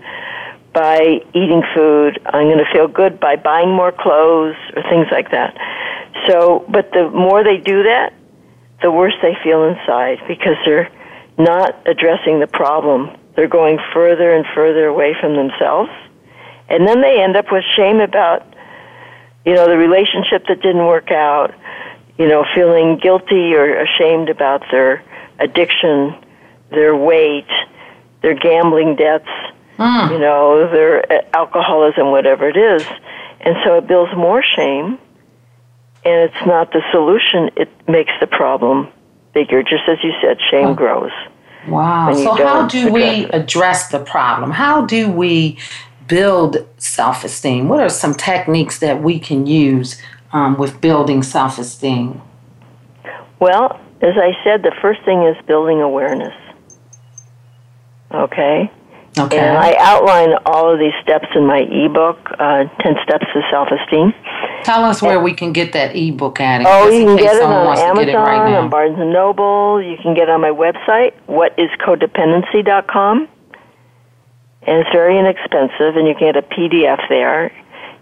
[0.74, 2.20] by eating food.
[2.26, 5.56] I'm going to feel good by buying more clothes or things like that.
[6.28, 8.12] So, but the more they do that,
[8.82, 10.92] the worse they feel inside because they're
[11.38, 13.16] not addressing the problem.
[13.38, 15.92] They're going further and further away from themselves.
[16.68, 18.46] And then they end up with shame about,
[19.46, 21.54] you know, the relationship that didn't work out,
[22.18, 25.02] you know, feeling guilty or ashamed about their
[25.40, 26.16] addiction,
[26.72, 27.48] their weight,
[28.26, 29.30] their gambling debts,
[29.78, 32.84] you know, their uh, alcoholism, whatever it is.
[33.42, 34.98] And so it builds more shame,
[36.04, 38.88] and it's not the solution, it makes the problem
[39.36, 39.62] bigger.
[39.62, 41.12] Just as you said, shame grows.
[41.68, 42.16] Wow.
[42.16, 43.36] So how do we address it.
[43.36, 44.50] address the problem?
[44.50, 45.60] How do we
[46.08, 47.68] build self-esteem?
[47.68, 50.02] What are some techniques that we can use
[50.34, 52.22] um, with building self-esteem?
[53.40, 56.34] Well, as I said, the first thing is building awareness.
[58.16, 58.72] Okay?
[59.18, 59.40] Okay.
[59.40, 63.70] And I outline all of these steps in my ebook, uh, 10 Steps to Self
[63.72, 64.14] Esteem.
[64.64, 66.66] Tell us where we can get that ebook at.
[66.66, 69.82] Oh, you can get it on Amazon, it right on Barnes and Noble.
[69.82, 73.30] You can get it on my website, whatiscodependency.com.
[74.68, 77.54] And it's very inexpensive, and you can get a PDF there.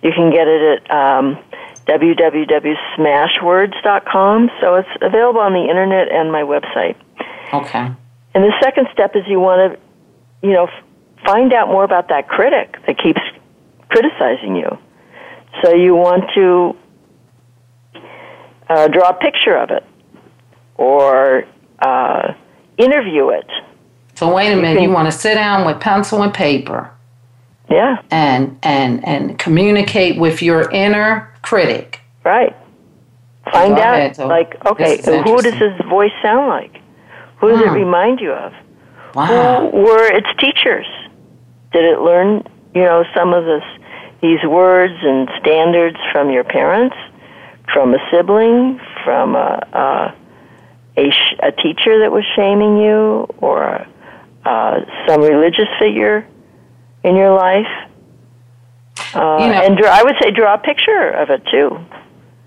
[0.01, 1.37] You can get it at um,
[1.85, 4.49] www.smashwords.com.
[4.61, 6.95] So it's available on the internet and my website.
[7.53, 7.91] Okay.
[8.33, 9.79] And the second step is you want to,
[10.43, 10.67] you know,
[11.25, 13.21] find out more about that critic that keeps
[13.89, 14.77] criticizing you.
[15.63, 16.75] So you want to
[18.69, 19.83] uh, draw a picture of it
[20.75, 21.45] or
[21.79, 22.33] uh,
[22.77, 23.49] interview it.
[24.15, 26.91] So wait a minute, you, you want to sit down with pencil and paper.
[27.69, 28.01] Yeah.
[28.11, 32.01] And and and communicate with your inner critic.
[32.23, 32.55] Right.
[33.51, 36.81] Find out so like okay, who does this voice sound like?
[37.39, 37.69] Who does hmm.
[37.69, 38.53] it remind you of?
[39.15, 39.69] Wow.
[39.71, 40.87] Who were its teachers?
[41.71, 42.43] Did it learn,
[42.73, 43.63] you know, some of this
[44.21, 46.95] these words and standards from your parents,
[47.73, 50.15] from a sibling, from a, a
[50.95, 53.85] a, sh- a teacher that was shaming you or
[54.45, 56.27] uh, some religious figure
[57.03, 57.67] in your life.
[59.15, 61.69] Uh, you know, and draw, I would say draw a picture of it too.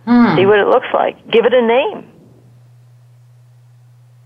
[0.05, 0.37] Hmm.
[0.37, 1.29] See what it looks like.
[1.31, 2.11] Give it a name.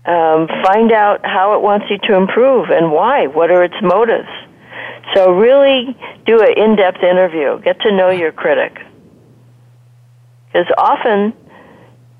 [0.03, 3.27] Um, find out how it wants you to improve and why.
[3.27, 4.29] What are its motives?
[5.13, 5.95] So really
[6.25, 7.61] do an in-depth interview.
[7.61, 8.79] Get to know your critic.
[10.47, 11.33] Because often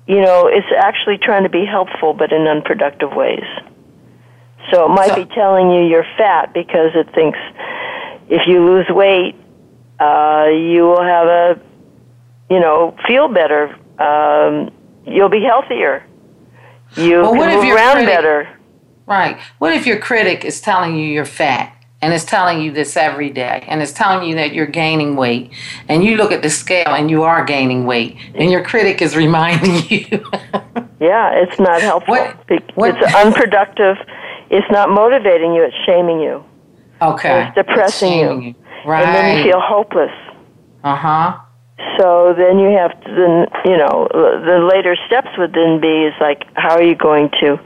[0.06, 3.44] you know, it's actually trying to be helpful but in unproductive ways.
[4.70, 7.38] So it might so, be telling you you're fat because it thinks
[8.28, 9.36] if you lose weight,
[10.00, 11.60] uh, you will have a,
[12.50, 13.74] you know, feel better.
[14.00, 14.70] Um,
[15.06, 16.04] you'll be healthier.
[16.96, 18.58] You well, can move around critic, better.
[19.06, 19.38] Right.
[19.58, 21.76] What if your critic is telling you you're fat?
[22.02, 25.52] and it's telling you this every day and it's telling you that you're gaining weight
[25.88, 29.16] and you look at the scale and you are gaining weight and your critic is
[29.24, 30.24] reminding you
[31.00, 32.36] yeah it's not helpful what,
[32.74, 33.96] what, it's unproductive
[34.50, 36.44] it's not motivating you it's shaming you
[37.00, 38.40] okay it's depressing it's you.
[38.40, 38.54] you.
[38.84, 40.12] right and then you feel hopeless
[40.84, 41.40] uh-huh
[41.98, 46.14] so then you have to then you know the later steps would then be is
[46.20, 47.58] like how are you going to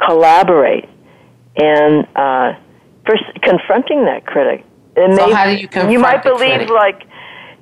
[0.00, 0.88] collaborate
[1.56, 2.52] and uh
[3.08, 4.64] for confronting that critic.
[4.94, 6.70] It so may, how do you confront You might believe critic?
[6.70, 7.02] like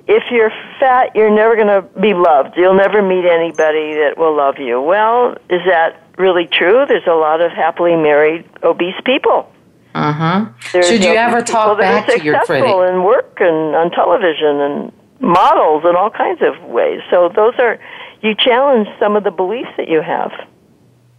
[0.07, 2.55] if you're fat, you're never going to be loved.
[2.57, 4.81] You'll never meet anybody that will love you.
[4.81, 6.85] Well, is that really true?
[6.87, 9.51] There's a lot of happily married obese people.
[9.93, 10.47] Uh-huh.
[10.59, 12.67] Should you ever talk back to your critic?
[12.67, 17.01] in work and on television and models in all kinds of ways.
[17.09, 17.79] So those are
[18.21, 20.31] you challenge some of the beliefs that you have.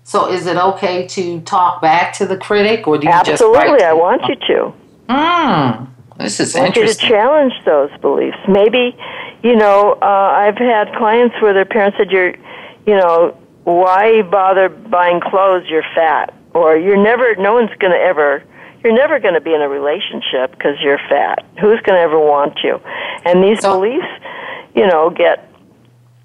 [0.04, 3.42] So is it okay to talk back to the critic, or do you Absolutely, just
[3.42, 4.72] Absolutely, I want you to.
[5.10, 5.84] Hmm.
[6.18, 7.08] This is I want interesting.
[7.08, 8.38] you to challenge those beliefs.
[8.48, 8.96] Maybe,
[9.42, 12.34] you know, uh, I've had clients where their parents said, "You're,
[12.86, 15.64] you know, why bother buying clothes?
[15.68, 17.36] You're fat, or you're never.
[17.36, 18.42] No one's going to ever."
[18.82, 21.44] You're never going to be in a relationship because you're fat.
[21.60, 22.80] Who's going to ever want you?
[23.24, 24.06] And these so, beliefs,
[24.74, 25.52] you know, get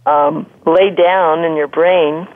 [0.06, 2.28] um, laid down in your brain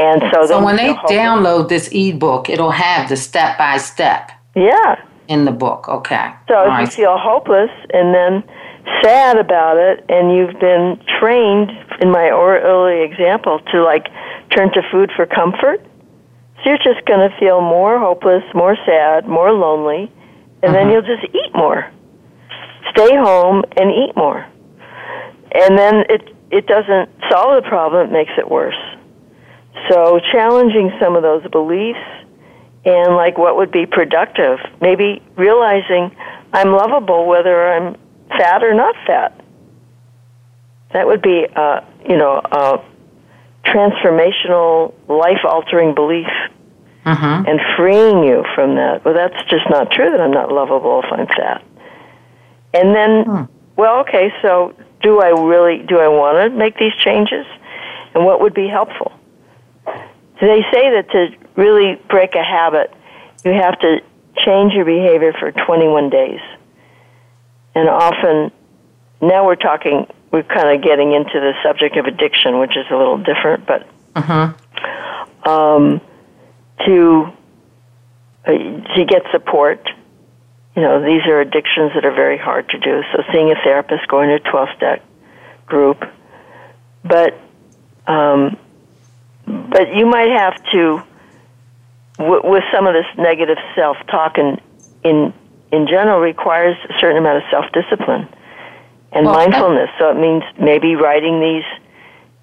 [0.00, 4.30] and so, so when they download this ebook, it'll have the step by step.
[4.54, 4.96] Yeah.
[5.28, 6.32] In the book, okay.
[6.48, 6.80] So if right.
[6.80, 8.42] you feel hopeless and then
[9.02, 14.08] sad about it, and you've been trained in my early example to like
[14.56, 15.84] turn to food for comfort,
[16.62, 20.12] so you're just going to feel more hopeless, more sad, more lonely,
[20.62, 20.90] and then mm-hmm.
[20.90, 21.90] you'll just eat more.
[22.90, 24.46] Stay home and eat more.
[25.52, 28.78] And then it it doesn't solve the problem, it makes it worse.
[29.88, 31.98] So challenging some of those beliefs
[32.84, 34.58] and like what would be productive.
[34.80, 36.14] Maybe realizing
[36.52, 37.96] I'm lovable whether I'm
[38.28, 39.40] fat or not fat.
[40.92, 42.84] That would be, uh, you know, a
[43.64, 46.28] transformational, life-altering belief,
[47.04, 47.44] uh-huh.
[47.46, 49.04] and freeing you from that.
[49.04, 50.10] Well, that's just not true.
[50.10, 51.64] That I'm not lovable if I'm fat.
[52.74, 53.42] And then, hmm.
[53.76, 54.32] well, okay.
[54.42, 55.84] So, do I really?
[55.86, 57.46] Do I want to make these changes?
[58.14, 59.12] And what would be helpful?
[60.40, 62.92] They say that to really break a habit,
[63.44, 64.00] you have to
[64.44, 66.40] change your behavior for 21 days.
[67.74, 68.50] And often,
[69.20, 72.96] now we're talking, we're kind of getting into the subject of addiction, which is a
[72.96, 74.52] little different, but uh-huh.
[75.44, 76.00] um,
[76.86, 77.32] to
[78.46, 79.88] uh, to get support.
[80.76, 83.02] You know, these are addictions that are very hard to do.
[83.12, 85.04] So, seeing a therapist, going to a 12 step
[85.66, 86.04] group,
[87.04, 87.38] but
[88.06, 88.56] um,
[89.46, 91.02] but you might have to,
[92.18, 94.60] w- with some of this negative self-talk and
[95.02, 95.34] in
[95.72, 98.28] in general requires a certain amount of self-discipline
[99.12, 99.90] and well, mindfulness.
[99.98, 101.64] So it means maybe writing these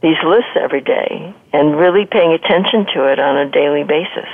[0.02, 4.30] these lists every day and really paying attention to it on a daily basis.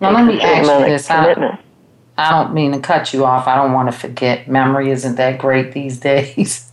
[0.00, 1.10] Now let me ask you this.
[1.10, 1.58] I,
[2.16, 3.48] I don't mean to cut you off.
[3.48, 4.48] I don't want to forget.
[4.48, 6.70] Memory isn't that great these days.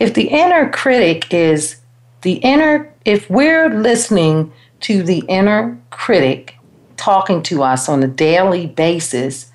[0.00, 1.76] if the inner critic is
[2.22, 6.56] the inner, if we're listening to the inner critic
[6.96, 9.52] talking to us on a daily basis,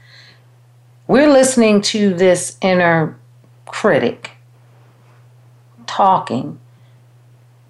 [1.07, 3.18] we're listening to this inner
[3.66, 4.32] critic
[5.96, 6.58] talking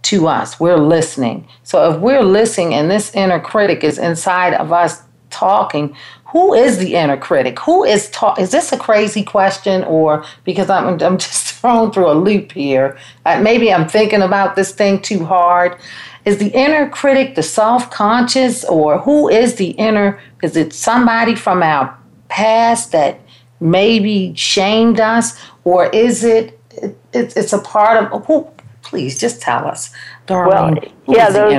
[0.04, 0.60] to us.
[0.60, 1.48] We're listening.
[1.64, 5.02] So if we're listening and this inner critic is inside of us
[5.32, 5.96] talking,
[6.26, 7.60] who is the inner critic?
[7.60, 12.12] Who is ta- is this a crazy question or because I'm I'm just thrown through
[12.12, 12.98] a loop here?
[13.26, 15.78] Uh, maybe I'm thinking about this thing too hard.
[16.24, 21.64] Is the inner critic the self-conscious or who is the inner is it somebody from
[21.64, 21.98] our
[22.30, 23.20] past that
[23.60, 26.60] maybe shamed us or is it,
[27.14, 28.52] it it's a part of Oh,
[28.82, 29.94] please just tell us
[30.28, 31.54] Darlene, well, yeah, those,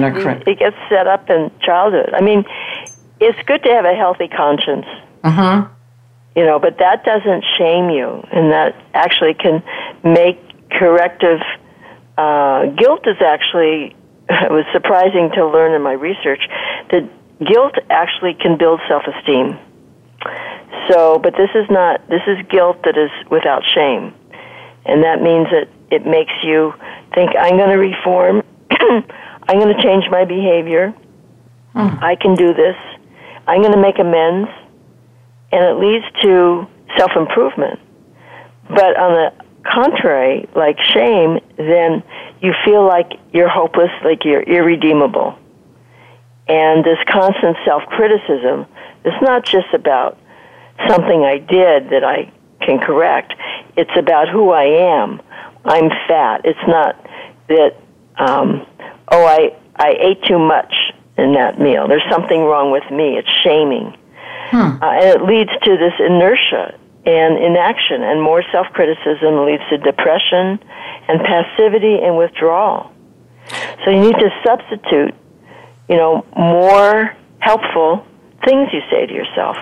[0.47, 2.11] it gets set up in childhood.
[2.15, 2.45] I mean,
[3.21, 4.87] it's good to have a healthy conscience.
[5.23, 5.73] Mm-hmm.
[6.35, 9.63] You know, but that doesn't shame you, and that actually can
[10.03, 10.39] make
[10.71, 11.41] corrective.
[12.17, 13.95] Uh, guilt is actually
[14.29, 16.41] it was surprising to learn in my research
[16.91, 17.09] that
[17.45, 19.59] guilt actually can build self-esteem.
[20.89, 24.15] So, but this is not this is guilt that is without shame,
[24.85, 26.73] and that means that it makes you
[27.15, 30.95] think I'm going to reform, I'm going to change my behavior,
[31.75, 32.03] mm.
[32.03, 32.77] I can do this.
[33.47, 34.49] I'm going to make amends,
[35.51, 36.67] and it leads to
[36.97, 37.81] self improvement.
[38.69, 42.03] But on the contrary, like shame, then
[42.41, 45.39] you feel like you're hopeless, like you're irredeemable.
[46.49, 48.67] And this constant self criticism
[49.05, 50.19] is not just about
[50.89, 53.35] something I did that I can correct,
[53.77, 55.21] it's about who I am.
[55.65, 56.43] I'm fat.
[56.45, 56.97] It's not
[57.49, 57.77] that,
[58.17, 58.67] um,
[59.09, 60.73] oh, I, I ate too much
[61.17, 61.89] in that meal.
[61.89, 63.17] There's something wrong with me.
[63.17, 63.97] It's shaming.
[64.51, 64.83] Hmm.
[64.83, 69.79] Uh, and it leads to this inertia and inaction, and more self criticism leads to
[69.79, 70.61] depression
[71.09, 72.93] and passivity and withdrawal.
[73.85, 75.15] So you need to substitute,
[75.89, 78.07] you know, more helpful
[78.45, 79.57] things you say to yourself,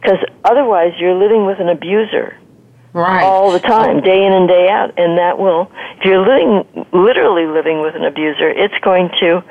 [0.00, 2.36] because otherwise you're living with an abuser.
[2.92, 3.22] Right.
[3.22, 4.98] All the time, day in and day out.
[4.98, 9.44] And that will, if you're living, literally living with an abuser, it's going to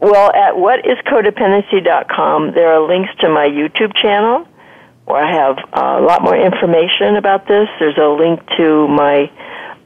[0.00, 4.46] well, at whatiscodependency.com, there are links to my YouTube channel
[5.06, 7.68] where I have a lot more information about this.
[7.80, 9.28] There's a link to my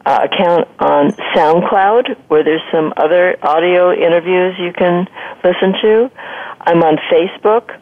[0.07, 5.07] uh, account on SoundCloud, where there's some other audio interviews you can
[5.43, 6.11] listen to.
[6.61, 7.81] I'm on Facebook.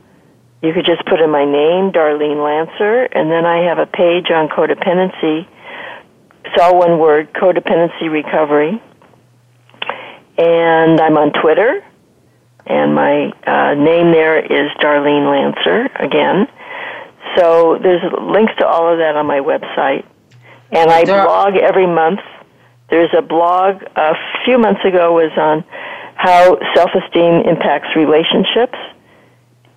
[0.62, 4.31] You could just put in my name, Darlene Lancer, and then I have a page
[4.31, 5.47] on codependency.
[6.45, 8.81] It's all one word, codependency recovery.
[10.39, 11.85] And I'm on Twitter,
[12.66, 16.47] and my uh, name there is Darlene Lancer again.
[17.37, 20.07] So there's links to all of that on my website.
[20.73, 22.20] And I blog every month.
[22.89, 24.14] There's a blog a
[24.45, 25.64] few months ago was on
[26.16, 28.79] how self-esteem impacts relationships.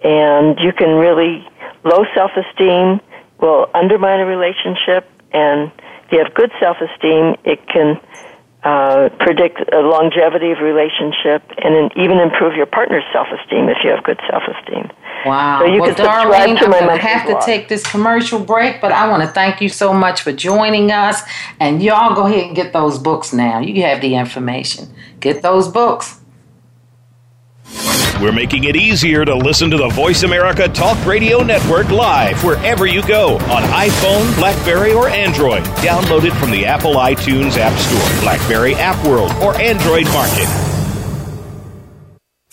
[0.04, 1.46] And you can really,
[1.84, 3.02] low self-esteem
[3.42, 5.10] will undermine a relationship.
[5.32, 5.72] And
[6.06, 8.00] if you have good self-esteem, it can
[8.66, 14.04] uh, predict a longevity of relationship and even improve your partner's self-esteem if you have
[14.04, 14.90] good self-esteem.
[15.24, 15.60] Wow.
[15.60, 17.42] So you well, can Darlene, I'm going to have blog.
[17.42, 20.92] to take this commercial break, but I want to thank you so much for joining
[20.92, 21.22] us.
[21.60, 23.60] And y'all go ahead and get those books now.
[23.60, 24.88] You have the information.
[25.20, 26.22] Get those books.
[28.22, 32.88] We're making it easier to listen to the Voice America Talk Radio Network live wherever
[32.88, 35.64] you go on iPhone, Blackberry, or Android.
[35.84, 40.48] Download it from the Apple iTunes App Store, Blackberry App World, or Android Market.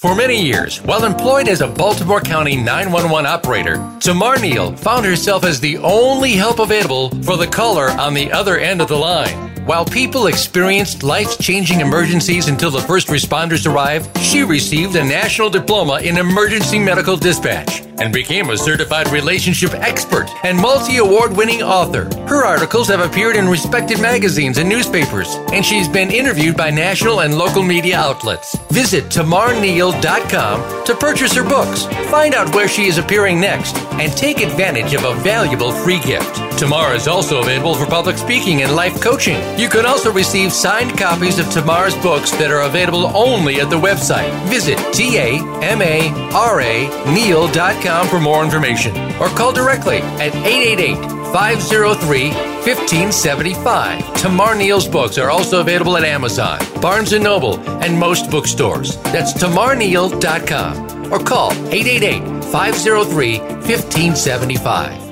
[0.03, 5.45] For many years, while employed as a Baltimore County 911 operator, Tamara Neal found herself
[5.45, 9.52] as the only help available for the caller on the other end of the line.
[9.65, 15.51] While people experienced life changing emergencies until the first responders arrived, she received a national
[15.51, 21.63] diploma in emergency medical dispatch and became a certified relationship expert and multi award winning
[21.63, 22.05] author.
[22.27, 27.21] Her articles have appeared in respected magazines and newspapers, and she's been interviewed by national
[27.21, 28.57] and local media outlets.
[28.73, 34.41] Visit tamaraneal.com to purchase her books, find out where she is appearing next, and take
[34.41, 36.52] advantage of a valuable free gift.
[36.63, 39.37] Tamara is also available for public speaking and life coaching.
[39.59, 43.81] You can also receive signed copies of Tamara's books that are available only at the
[43.81, 44.31] website.
[44.47, 46.75] Visit T-A-M-A-R-A
[47.13, 50.95] Neal.com for more information or call directly at 888
[51.33, 54.15] 503 1575.
[54.15, 58.99] Tamara Neal's books are also available at Amazon, Barnes & Noble, and most bookstores.
[59.11, 65.12] That's tamaraneal.com or call 888 503 1575.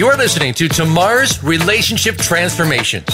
[0.00, 3.04] You're listening to Tamara's Relationship Transformations.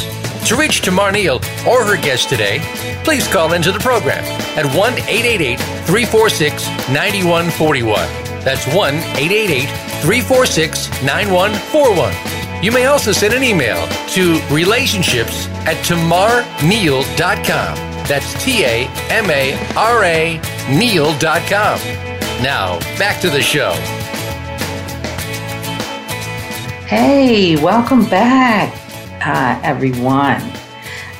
[0.47, 2.61] To reach Tamara Neal or her guest today,
[3.03, 4.23] please call into the program
[4.57, 7.99] at 1 888 346 9141.
[8.45, 9.67] That's 1 888
[10.03, 12.63] 346 9141.
[12.63, 17.75] You may also send an email to relationships at tamaraneal.com.
[18.07, 21.81] That's T A M A R A Neal.com.
[22.45, 23.75] Now, back to the show.
[26.87, 28.73] Hey, welcome back,
[29.21, 30.41] uh, everyone.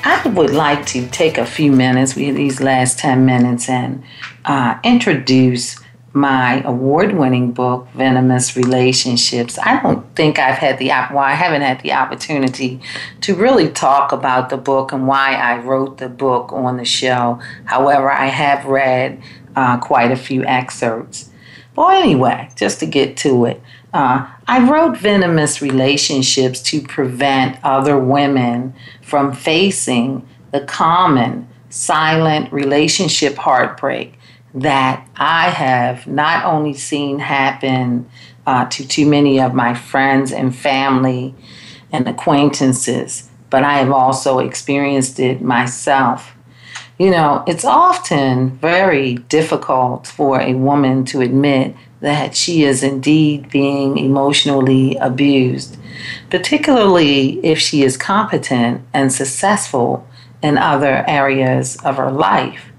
[0.01, 4.01] I would like to take a few minutes, these last 10 minutes, and
[4.45, 5.77] uh, introduce
[6.13, 9.59] my award winning book, Venomous Relationships.
[9.59, 12.79] I don't think I've had the, well, I haven't had the opportunity
[13.19, 17.41] to really talk about the book and why I wrote the book on the show.
[17.65, 19.21] However, I have read
[19.57, 21.29] uh, quite a few excerpts.
[21.75, 23.61] Well, anyway, just to get to it.
[23.93, 33.35] Uh, I wrote Venomous Relationships to prevent other women from facing the common silent relationship
[33.35, 34.19] heartbreak
[34.53, 38.09] that I have not only seen happen
[38.45, 41.35] uh, to too many of my friends and family
[41.91, 46.33] and acquaintances, but I have also experienced it myself.
[46.97, 53.49] You know, it's often very difficult for a woman to admit that she is indeed
[53.49, 55.77] being emotionally abused,
[56.29, 60.07] particularly if she is competent and successful
[60.41, 62.71] in other areas of her life.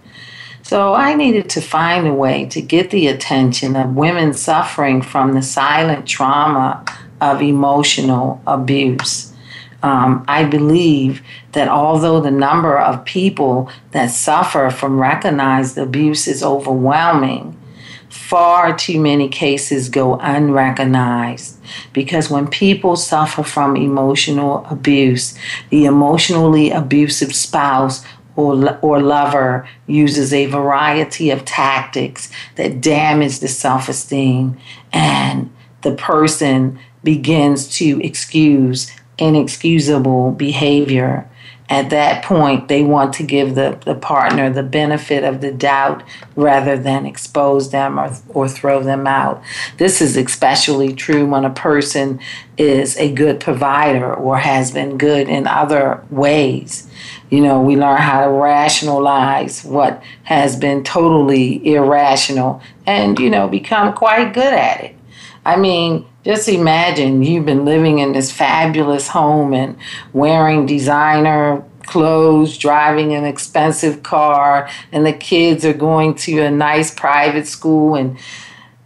[0.62, 5.32] So I needed to find a way to get the attention of women suffering from
[5.32, 6.84] the silent trauma
[7.20, 9.32] of emotional abuse.
[9.82, 16.42] Um, I believe that although the number of people that suffer from recognized abuse is
[16.42, 17.57] overwhelming,
[18.10, 21.58] far too many cases go unrecognized.
[21.92, 25.38] Because when people suffer from emotional abuse,
[25.70, 28.04] the emotionally abusive spouse
[28.36, 34.56] or, or lover uses a variety of tactics that damage the self esteem,
[34.92, 35.50] and
[35.82, 41.28] the person begins to excuse inexcusable behavior
[41.70, 46.02] at that point, they want to give the, the partner the benefit of the doubt
[46.34, 49.42] rather than expose them or, or throw them out.
[49.76, 52.20] This is especially true when a person
[52.56, 56.88] is a good provider or has been good in other ways.
[57.28, 63.46] You know, we learn how to rationalize what has been totally irrational and, you know,
[63.46, 64.96] become quite good at it.
[65.44, 69.78] I mean, just imagine you've been living in this fabulous home and
[70.12, 76.94] wearing designer clothes, driving an expensive car, and the kids are going to a nice
[76.94, 77.94] private school.
[77.94, 78.18] And,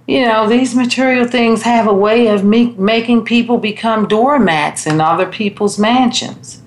[0.06, 5.26] you know, these material things have a way of making people become doormats in other
[5.26, 6.62] people's mansions.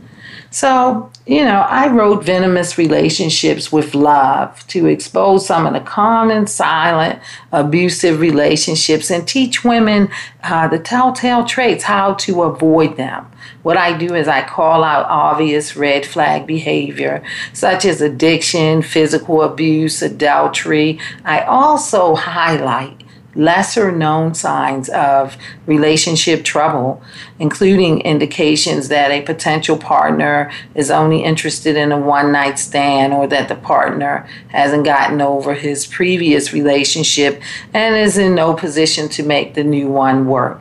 [0.52, 6.46] So, you know, I wrote Venomous Relationships with Love to expose some of the common,
[6.46, 7.20] silent,
[7.52, 10.10] abusive relationships and teach women
[10.44, 13.26] uh, the telltale traits, how to avoid them.
[13.64, 17.24] What I do is I call out obvious red flag behavior,
[17.54, 21.00] such as addiction, physical abuse, adultery.
[21.24, 23.02] I also highlight
[23.36, 27.02] lesser known signs of relationship trouble,
[27.40, 33.28] including indications that a potential partner is only interested in a one night stand or
[33.28, 37.42] that the partner hasn't gotten over his previous relationship
[37.74, 40.60] and is in no position to make the new one work.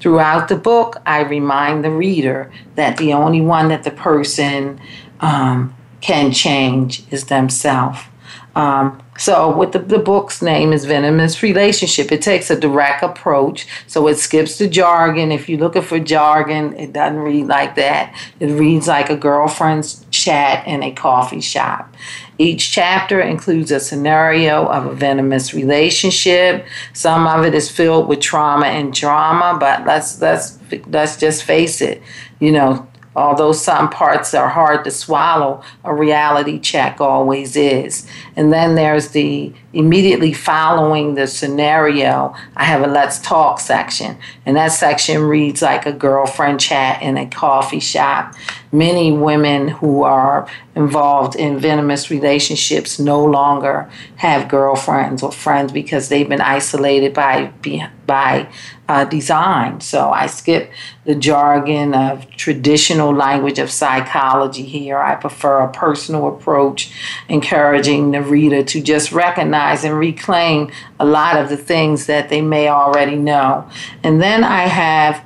[0.00, 4.80] Throughout the book, I remind the reader that the only one that the person
[5.20, 8.00] um, can change is themselves.
[8.54, 13.68] Um, so, with the, the book's name is Venomous Relationship, it takes a direct approach.
[13.86, 15.30] So, it skips the jargon.
[15.30, 18.12] If you're looking for jargon, it doesn't read like that.
[18.40, 21.94] It reads like a girlfriend's chat in a coffee shop.
[22.36, 26.66] Each chapter includes a scenario of a venomous relationship.
[26.92, 30.58] Some of it is filled with trauma and drama, but let's let's
[30.88, 32.02] let's just face it.
[32.40, 38.06] You know, Although some parts are hard to swallow, a reality check always is.
[38.36, 44.16] And then there's the immediately following the scenario, I have a let's talk section.
[44.46, 48.34] And that section reads like a girlfriend chat in a coffee shop.
[48.70, 56.08] Many women who are involved in venomous relationships no longer have girlfriends or friends because
[56.08, 57.52] they've been isolated by
[58.06, 58.48] by
[58.88, 59.80] uh, design.
[59.80, 60.70] So I skip
[61.04, 64.98] the jargon of traditional language of psychology here.
[64.98, 66.92] I prefer a personal approach,
[67.28, 72.40] encouraging the reader to just recognize and reclaim a lot of the things that they
[72.42, 73.68] may already know.
[74.02, 75.24] And then I have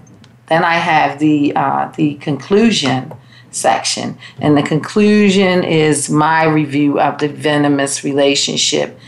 [0.48, 3.12] then I have the uh, the conclusion
[3.50, 4.18] section.
[4.38, 8.98] And the conclusion is my review of the venomous relationship.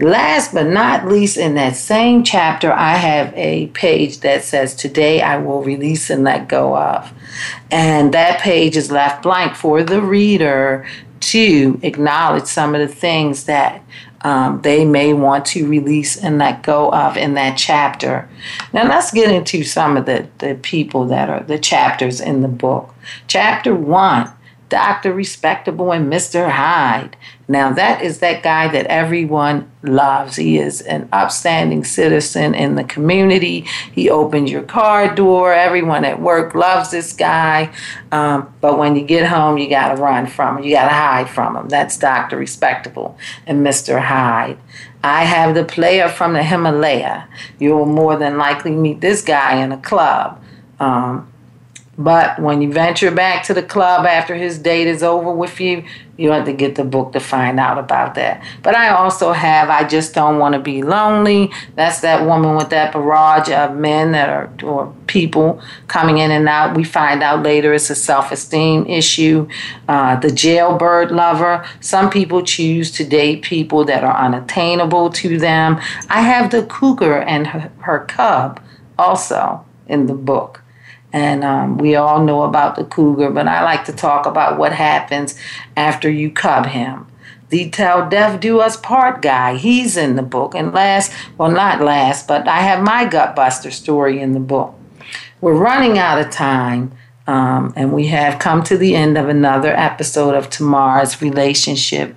[0.00, 5.22] Last but not least, in that same chapter, I have a page that says, Today
[5.22, 7.12] I will release and let go of.
[7.70, 10.86] And that page is left blank for the reader
[11.20, 13.82] to acknowledge some of the things that
[14.22, 18.28] um, they may want to release and let go of in that chapter.
[18.72, 22.48] Now, let's get into some of the, the people that are the chapters in the
[22.48, 22.92] book.
[23.28, 24.32] Chapter one
[24.68, 25.12] Dr.
[25.12, 26.50] Respectable and Mr.
[26.50, 27.16] Hyde.
[27.46, 30.36] Now, that is that guy that everyone loves.
[30.36, 33.66] He is an upstanding citizen in the community.
[33.92, 35.52] He opens your car door.
[35.52, 37.74] Everyone at work loves this guy.
[38.10, 40.64] Um, but when you get home, you got to run from him.
[40.64, 41.68] You got to hide from him.
[41.68, 42.38] That's Dr.
[42.38, 44.00] Respectable and Mr.
[44.00, 44.58] Hyde.
[45.02, 47.28] I have the player from the Himalaya.
[47.58, 50.42] You'll more than likely meet this guy in a club.
[50.80, 51.30] Um,
[51.96, 55.84] but when you venture back to the club after his date is over with you,
[56.16, 58.42] you have to get the book to find out about that.
[58.62, 61.50] But I also have I Just Don't Want to Be Lonely.
[61.74, 66.48] That's that woman with that barrage of men that are, or people coming in and
[66.48, 66.76] out.
[66.76, 69.48] We find out later it's a self esteem issue.
[69.88, 71.66] Uh, the jailbird lover.
[71.80, 75.80] Some people choose to date people that are unattainable to them.
[76.08, 78.60] I have the cougar and her, her cub
[78.98, 80.63] also in the book.
[81.14, 84.72] And um, we all know about the cougar, but I like to talk about what
[84.72, 85.38] happens
[85.76, 87.06] after you cub him.
[87.50, 90.56] The Till Death Do Us Part guy, he's in the book.
[90.56, 94.74] And last, well, not last, but I have my gutbuster story in the book.
[95.40, 96.90] We're running out of time,
[97.28, 102.16] um, and we have come to the end of another episode of Tamara's Relationship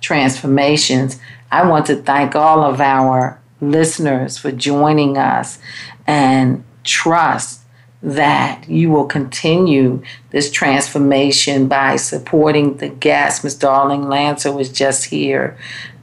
[0.00, 1.18] Transformations.
[1.50, 5.58] I want to thank all of our listeners for joining us
[6.06, 7.62] and trust
[8.06, 10.00] that you will continue
[10.30, 13.42] this transformation by supporting the guests.
[13.42, 15.58] Miss Darlene Lancer was just here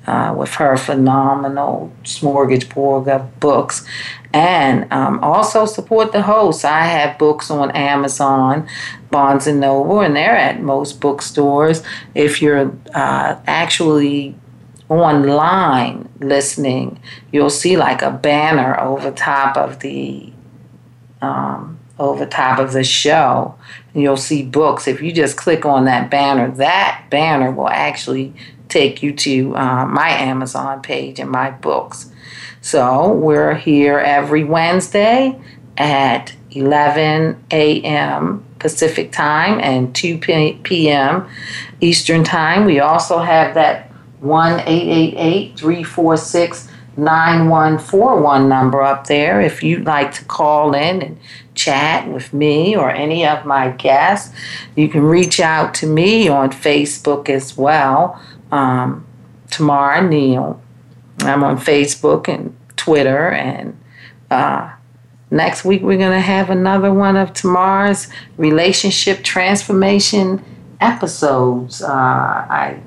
[0.06, 3.86] uh, with her phenomenal smorgasbord of books.
[4.34, 6.66] And um, also support the hosts.
[6.66, 8.68] I have books on Amazon,
[9.10, 11.84] Barnes and Noble, and they're at most bookstores.
[12.14, 14.36] If you're uh, actually
[14.90, 17.00] online listening,
[17.32, 20.34] you'll see like a banner over top of the
[21.22, 23.56] um, over top of the show.
[23.94, 24.88] You'll see books.
[24.88, 28.34] If you just click on that banner, that banner will actually
[28.70, 32.12] take you to uh, my Amazon page and my books.
[32.62, 35.40] So we're here every Wednesday
[35.78, 38.44] at 11 a.m.
[38.60, 41.30] Pacific time and 2 p.m.
[41.82, 42.66] Eastern time.
[42.66, 43.92] We also have that
[44.22, 51.20] 1 346 9141 number up there if you'd like to call in and
[51.56, 54.34] chat with me or any of my guests.
[54.76, 58.22] You can reach out to me on Facebook as well,
[58.52, 59.06] um,
[59.50, 60.62] Tamara Neal.
[61.20, 63.32] I'm on Facebook and Twitter.
[63.32, 63.80] And
[64.30, 64.74] uh,
[65.32, 70.44] next week, we're going to have another one of Tamara's relationship transformation
[70.82, 71.82] episodes.
[71.82, 72.80] Uh, I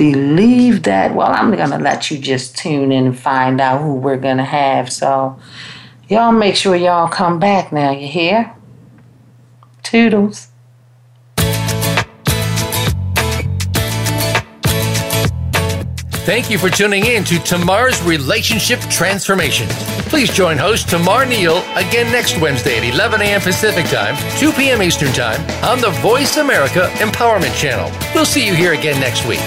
[0.00, 3.96] believe that, well, I'm going to let you just tune in and find out who
[3.96, 4.90] we're going to have.
[4.90, 5.38] So,
[6.08, 8.50] y'all make sure y'all come back now, you hear?
[9.82, 10.48] Toodles.
[16.24, 19.68] Thank you for tuning in to Tamara's Relationship Transformation.
[20.08, 23.42] Please join host Tamara Neal again next Wednesday at 11 a.m.
[23.42, 24.80] Pacific Time, 2 p.m.
[24.80, 27.92] Eastern Time on the Voice America Empowerment Channel.
[28.14, 29.40] We'll see you here again next week.